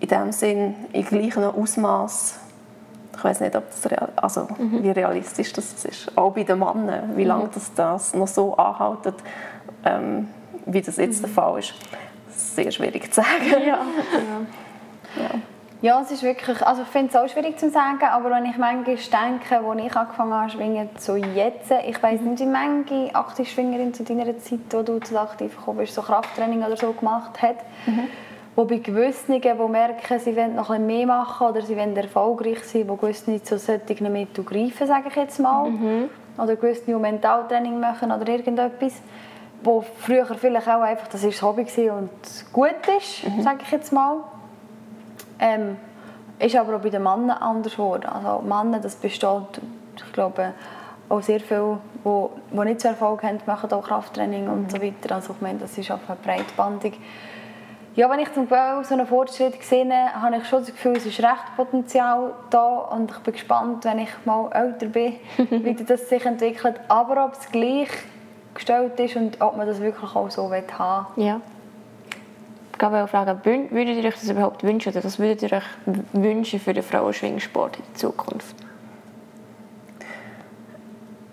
[0.00, 2.38] in dem Sinn, im gleichen Ausmaß.
[3.14, 4.82] Ich weiß nicht, ob das real, also, mhm.
[4.82, 6.16] wie realistisch das ist.
[6.16, 7.50] Auch bei den Männern, wie lange mhm.
[7.54, 9.14] das, das noch so anhält,
[9.84, 10.28] ähm,
[10.66, 11.26] wie das jetzt mhm.
[11.26, 11.74] der Fall ist.
[12.30, 13.50] Sehr schwierig zu sagen.
[13.50, 13.78] Ja, ja.
[15.16, 15.30] ja.
[15.82, 18.56] Ja, es ist wirklich, also ich finde es auch schwierig zu sagen, aber wenn ich
[18.56, 23.12] manchmal denke, wo ich angefangen habe zu schwingen, zu jetzt, ich weiß nicht, wie manche
[23.12, 27.42] Aktivschwingerin zu deiner Zeit, wo du zu aktiv gekommen bist, so Krafttraining oder so gemacht
[27.42, 27.56] hat,
[27.86, 28.04] mhm.
[28.54, 32.62] Wo bei gewissen, die merken, sie wollen noch ein mehr machen oder sie wollen erfolgreich
[32.64, 36.10] sein, wo gewisse nicht zu solchen Mitteln greifen, sage ich jetzt mal, mhm.
[36.36, 39.00] oder gewisse die Mentaltraining machen oder irgendetwas,
[39.64, 42.10] wo früher vielleicht auch einfach, das ist das Hobby und
[42.52, 43.42] gut ist, mhm.
[43.42, 44.18] sage ich jetzt mal,
[45.38, 45.76] ähm,
[46.38, 48.06] ist aber auch bei den Männern anders geworden.
[48.06, 49.60] Also Männer, das besteht,
[49.96, 50.52] ich glaube,
[51.08, 55.14] auch sehr viele, die, die nicht so Erfolg haben, machen auch Krafttraining und so weiter.
[55.14, 56.98] Also ich meine, das ist einfach breitbandig.
[57.94, 61.04] Ja, wenn ich zum Beispiel so einen Fortschritt sehe, habe ich schon das Gefühl, es
[61.04, 66.08] ist recht Potenzial da und ich bin gespannt, wenn ich mal älter bin, wie das
[66.08, 66.80] sich entwickelt.
[66.88, 67.90] Aber ob es gleich
[68.54, 71.24] gestellt ist und ob man das wirklich auch so haben will.
[71.24, 71.40] Ja
[72.90, 73.40] gerade fragen,
[73.70, 75.64] würdet ihr euch das überhaupt wünschen oder was würdet ihr euch
[76.12, 78.56] wünschen für den Frauenschwingsport in der Zukunft?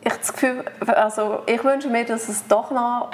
[0.01, 3.09] Ich das Gefühl, also ich wünsche mir, dass es doch noch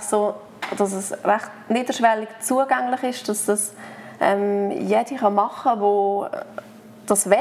[0.00, 0.34] so,
[0.76, 3.72] dass es recht niederschwellig zugänglich ist, dass das
[4.20, 6.26] ähm, jeder kann machen kann, wo
[7.06, 7.36] das will,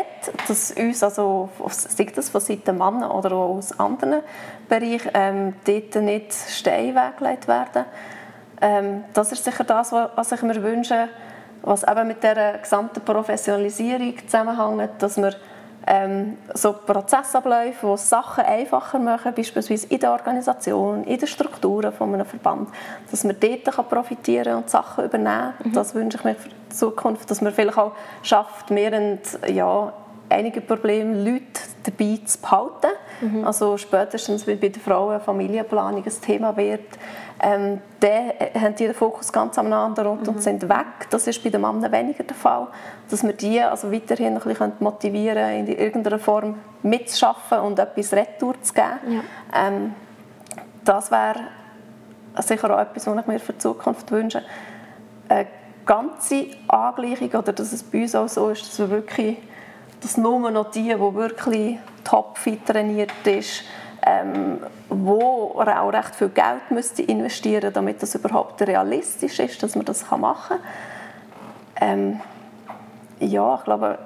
[0.47, 4.21] dass uns, also sei das von Seiten Mann oder auch aus anderen
[4.67, 7.85] Bereichen, ähm, dort nicht Steine weggelegt werden.
[8.61, 11.07] Ähm, das ist sicher das, was ich mir wünsche,
[11.61, 15.33] was eben mit der gesamten Professionalisierung zusammenhängt, dass wir
[15.87, 22.13] ähm, so Prozessabläufe, die Sachen einfacher machen, beispielsweise in der Organisation, in den Strukturen von
[22.13, 22.69] einem Verband,
[23.11, 25.53] dass wir dort profitieren und Sachen übernehmen.
[25.63, 25.73] Mhm.
[25.73, 29.21] Das wünsche ich mir für die Zukunft, dass man vielleicht auch schafft, mehr und,
[29.53, 29.93] ja,
[30.29, 32.87] einige Probleme Leute dabei zu behalten.
[33.21, 33.45] Mhm.
[33.45, 36.87] Also spätestens, wie bei der Frauen Familienplanung ein Thema wird,
[37.43, 38.31] ähm, dann
[38.61, 40.29] haben die den Fokus ganz am anderen Ort mhm.
[40.29, 41.09] und sind weg.
[41.09, 42.67] Das ist bei den Männern weniger der Fall.
[43.09, 48.55] Dass wir die also weiterhin ein bisschen motivieren in irgendeiner Form mitzuschaffen und etwas retour
[48.61, 49.21] zu geben.
[49.53, 49.67] Ja.
[49.67, 49.93] Ähm,
[50.85, 51.41] das wäre
[52.39, 54.41] sicher auch etwas, was ich mir für die Zukunft wünsche.
[55.27, 55.47] Eine
[55.85, 59.37] ganze Angleichung, oder dass es bei uns auch so ist, dass wir wirklich
[59.99, 63.63] dass nur noch die, die wirklich topfit trainiert ist,
[64.05, 69.75] ähm, wo er auch recht viel Geld müsste investieren damit das überhaupt realistisch ist, dass
[69.75, 70.59] man das machen kann.
[71.81, 72.21] Ähm,
[73.19, 73.97] ja, ich glaube,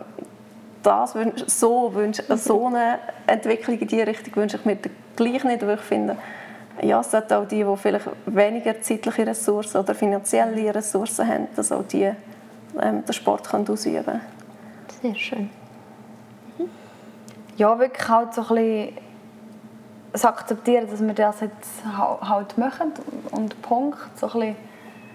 [0.83, 4.77] das wünsch, so, wünsch, so eine Entwicklung in diese Richtung wünsche ich mir
[5.15, 6.17] gleich nicht, weil ich finde,
[6.81, 11.71] ja, es sind auch die, die vielleicht weniger zeitliche Ressourcen oder finanzielle Ressourcen haben, dass
[11.71, 12.11] auch die
[12.79, 14.21] ähm, den Sport können ausüben können.
[15.01, 15.49] Sehr schön.
[16.57, 16.69] Mhm.
[17.57, 19.06] Ja, wirklich halt so ein bisschen
[20.13, 22.93] es akzeptieren, dass wir das jetzt halt machen
[23.31, 23.97] und Punkt.
[24.15, 24.55] So ein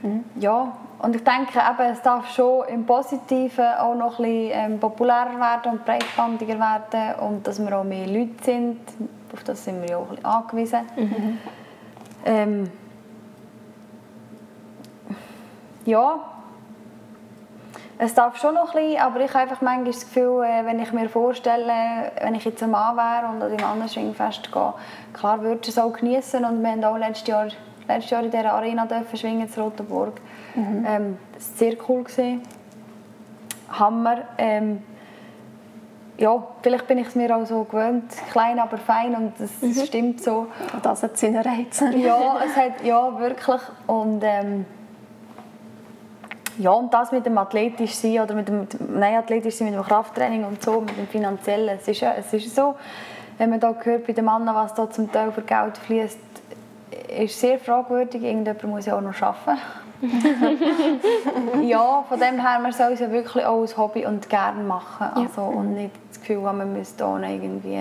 [0.03, 0.25] mhm.
[0.37, 0.73] ja.
[0.99, 5.37] Und ich denke, eben, es darf schon im Positiven auch noch ein bisschen ähm, populärer
[5.37, 8.79] werden und breitbandiger werden und dass wir auch mehr Leute sind.
[9.33, 10.81] Auf das sind wir ja auch ein bisschen angewiesen.
[10.97, 11.39] Mhm.
[12.25, 12.71] Ähm,
[15.85, 16.21] ja,
[18.05, 20.81] es darf schon noch ein bisschen, aber ich habe einfach manchmal das Gefühl, äh, wenn
[20.81, 24.75] ich mir vorstelle, wenn ich jetzt ein Mann wäre und an dem anderen Schwingfest gehe,
[25.13, 27.47] klar würde ich es auch genießen und wir haben auch letztes Jahr,
[27.87, 30.21] letztes Jahr in dieser Arena dürfen schwingen in Rotenburg.
[30.57, 30.85] Mhm.
[30.87, 32.03] Ähm, das war sehr cool.
[32.03, 32.43] Gewesen.
[33.71, 34.23] Hammer.
[34.37, 34.83] Ähm,
[36.19, 39.85] ja, vielleicht bin ich es mir auch so gewöhnt, klein, aber fein und das mhm.
[39.85, 40.49] stimmt so.
[40.83, 41.97] Das hat seine Reize.
[41.97, 43.61] ja, es hat, ja, wirklich.
[43.87, 44.67] Und ähm,
[46.59, 49.85] ja, und das mit dem athletisch sein oder mit dem, nein, athletisch sein mit dem
[49.85, 52.75] Krafttraining und so, mit dem finanziellen, es ist, ja, es ist so,
[53.39, 56.19] wenn man da hört bei den Männern, was da zum Teil für Geld fließt,
[57.19, 58.23] ist sehr fragwürdig.
[58.23, 59.59] Irgendjemand muss ja auch noch arbeiten.
[61.63, 65.09] ja, von dem her, man soll es ja wirklich auch als Hobby und gerne machen.
[65.15, 65.47] Also, ja.
[65.47, 67.81] Und nicht das Gefühl haben, man müsste da irgendwie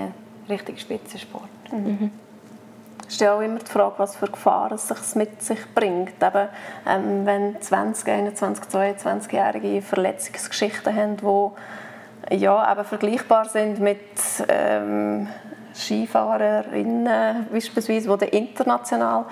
[0.49, 1.49] richtig Spitzensport.
[1.72, 2.11] Mhm
[3.16, 6.22] stelle auch immer die Frage, was für Gefahren es sich mit sich bringt.
[6.22, 6.47] Eben,
[6.88, 13.99] ähm, wenn 20, 21, 22-Jährige Verletzungsgeschichten haben, die ja, eben vergleichbar sind mit
[14.47, 15.28] ähm,
[15.74, 19.26] Skifahrerinnen beispielsweise, die international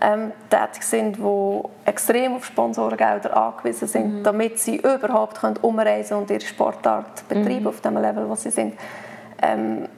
[0.00, 4.22] ähm, tätig sind, die extrem auf Sponsorengelder angewiesen sind, mhm.
[4.24, 7.66] damit sie überhaupt können umreisen und ihre Sportart betreiben mhm.
[7.68, 8.74] auf dem Level, wo sie sind.
[9.40, 9.88] Ähm,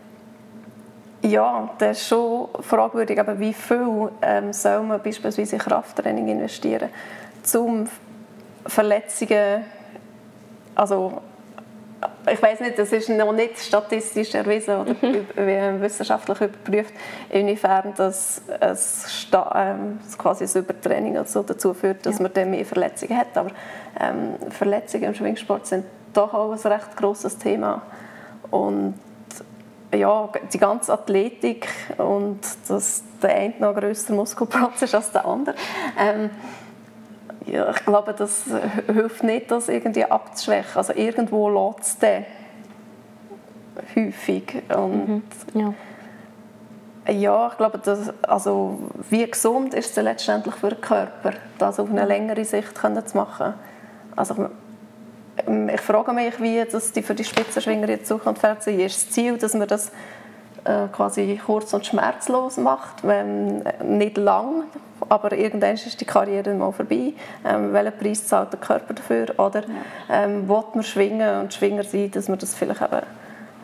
[1.26, 6.90] ja, das ist schon fragwürdig, aber wie viel ähm, soll man beispielsweise in Krafttraining investieren,
[7.54, 7.88] um
[8.66, 9.64] Verletzungen,
[10.74, 11.22] also
[12.30, 15.80] ich weiß nicht, das ist noch nicht statistisch erwiesen oder mhm.
[15.80, 16.92] wissenschaftlich überprüft,
[17.30, 22.22] inwiefern das, es ähm, quasi das Übertraining also dazu führt, dass ja.
[22.22, 23.36] man dann mehr Verletzungen hat.
[23.36, 23.50] Aber
[24.00, 27.82] ähm, Verletzungen im Schwingsport sind doch auch ein recht grosses Thema.
[28.50, 28.94] Und
[29.96, 31.68] ja, die ganze Athletik
[31.98, 35.54] und dass der eine noch grösser Muskelplatz ist als der andere.
[35.98, 36.30] Ähm,
[37.46, 38.44] ja, ich glaube, das
[38.86, 40.76] hilft nicht, das irgendwie abzuschwächen.
[40.76, 42.24] Also irgendwo lässt es dann
[43.94, 44.62] häufig.
[44.74, 45.22] Und mhm.
[45.54, 45.74] ja.
[47.12, 47.48] ja.
[47.50, 48.78] ich glaube, dass, also,
[49.10, 53.54] wie gesund ist es letztendlich für den Körper, das auf eine längere Sicht zu machen.
[54.16, 54.48] Also,
[55.72, 58.66] ich frage mich, wie das die für die Spitzenschwinger in Zukunft ist.
[58.66, 59.92] Ist das Ziel, dass man das
[60.64, 64.64] äh, quasi kurz und schmerzlos macht, wenn, nicht lang,
[65.08, 67.12] aber irgendwann ist die Karriere mal vorbei.
[67.44, 69.26] Ähm, welchen Preis zahlt der Körper dafür?
[69.38, 69.62] Oder
[70.10, 73.02] ähm, will man schwingen und Schwinger sein, dass man das vielleicht eben,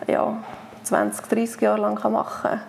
[0.06, 0.36] ja,
[0.84, 2.60] 20, 30 Jahre lang machen kann?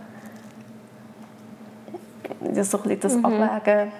[2.39, 3.25] Das ist so ein bisschen das mhm.
[3.25, 3.91] Abwägen.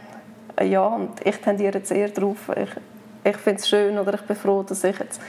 [0.62, 2.70] Ja, und ich tendiere jetzt eher darauf, ich,
[3.24, 5.22] ich finde es schön oder ich bin froh, dass ich jetzt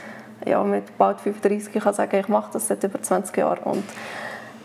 [0.45, 3.63] ja, mit bald 35 kann sagen ich mache das seit über 20 Jahren.
[3.63, 3.83] Und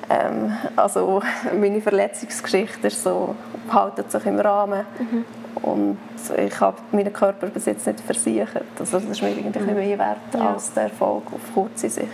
[0.08, 1.22] ähm, also
[1.58, 3.34] meine Verletzungsgeschichte ist so,
[3.72, 4.84] haltet sich im Rahmen.
[4.98, 5.24] Mhm.
[5.62, 5.98] Und
[6.36, 8.64] ich habe meinen Körper bis jetzt nicht versichert.
[8.78, 9.74] Also das ist mir eigentlich mhm.
[9.74, 10.52] mehr wert ja.
[10.52, 12.08] als der Erfolg auf kurze Sicht.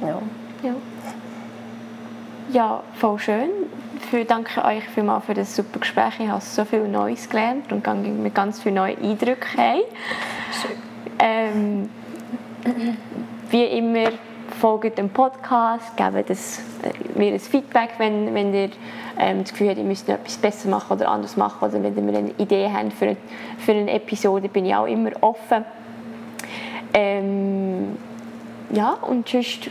[0.00, 0.18] Ja.
[0.62, 0.74] ja.
[2.52, 3.48] Ja, voll schön.
[4.12, 6.20] Ich danke euch vielmals für das super Gespräch.
[6.20, 9.80] Ich habe so viel Neues gelernt und mit ganz vielen neuen Eindrücken heim.
[11.18, 11.88] Ähm,
[13.50, 14.10] wie immer
[14.60, 18.68] folgt dem Podcast, gebt das, äh, mir ein Feedback, wenn, wenn ihr
[19.18, 22.08] ähm, das Gefühl habt, ihr müsst noch etwas besser machen oder anders machen oder wenn
[22.08, 23.16] ihr eine Idee habt für,
[23.56, 25.64] für eine Episode, bin ich auch immer offen.
[26.92, 27.96] Ähm,
[28.72, 29.70] ja, und sonst,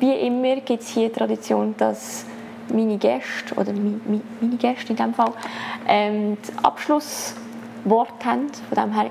[0.00, 2.24] wie immer, gibt es hier Tradition, dass
[2.72, 5.32] meine Gäste, oder meine Gäste in diesem Fall,
[5.86, 8.50] ähm, das Abschlusswort haben.
[8.68, 9.10] Von dem her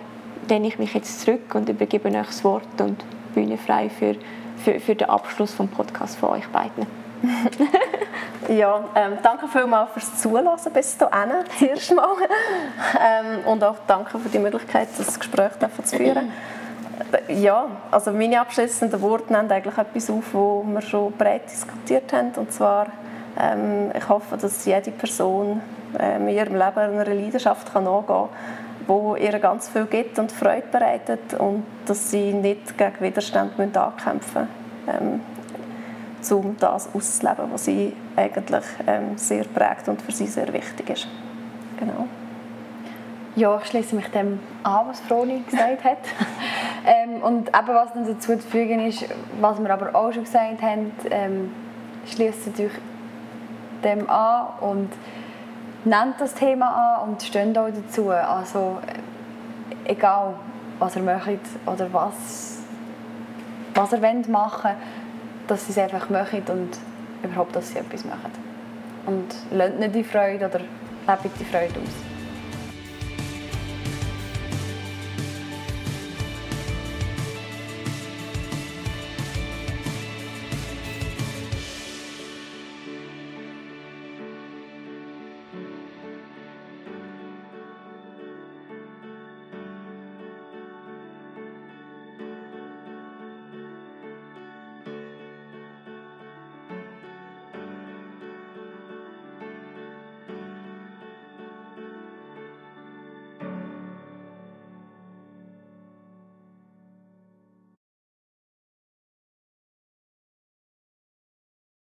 [0.49, 3.03] lehne ich mich jetzt zurück und übergebe euch das Wort und
[3.33, 4.15] Bühne frei für
[4.61, 6.85] für, für den Abschluss des Podcasts von euch beiden.
[8.49, 12.07] ja, ähm, danke vielmals fürs Zulassen bis hierhin, zuerst mal.
[12.99, 15.51] ähm, und auch danke für die Möglichkeit, das Gespräch
[15.83, 16.31] zu führen.
[17.27, 22.31] Ja, also meine abschließenden Worte nehmen eigentlich etwas auf, wo wir schon breit diskutiert haben.
[22.35, 22.87] Und zwar,
[23.39, 25.61] ähm, ich hoffe, dass jede Person
[25.99, 28.29] ähm, in ihrem Leben einer Leidenschaft kann nachgehen kann
[28.87, 34.47] wo ihr ganz viel gibt und Freude bereitet und dass sie nicht gegen Widerstand ankämpfen
[34.85, 35.21] müssen,
[36.29, 40.89] ähm, um das auszuleben, was sie eigentlich ähm, sehr prägt und für sie sehr wichtig
[40.89, 41.07] ist.
[41.79, 42.07] Genau.
[43.35, 45.97] Ja, ich schließe mich dem an, was Froni gesagt hat.
[46.85, 49.05] ähm, und eben, was dann dazu zu fügen ist,
[49.39, 51.51] was wir aber auch schon gesagt haben, ähm,
[52.07, 52.73] schließt natürlich
[53.83, 54.89] dem an und
[55.85, 58.09] nennt das Thema an und steht auch dazu.
[58.09, 58.79] Also
[59.85, 60.33] egal,
[60.79, 62.59] was ihr möchtet oder was,
[63.73, 64.71] was ihr wollt machen
[65.51, 66.69] dass sie es einfach möchten und
[67.23, 68.31] überhaupt, dass sie etwas machen.
[69.05, 72.10] Und lernt nicht die Freude oder lebt die Freude aus.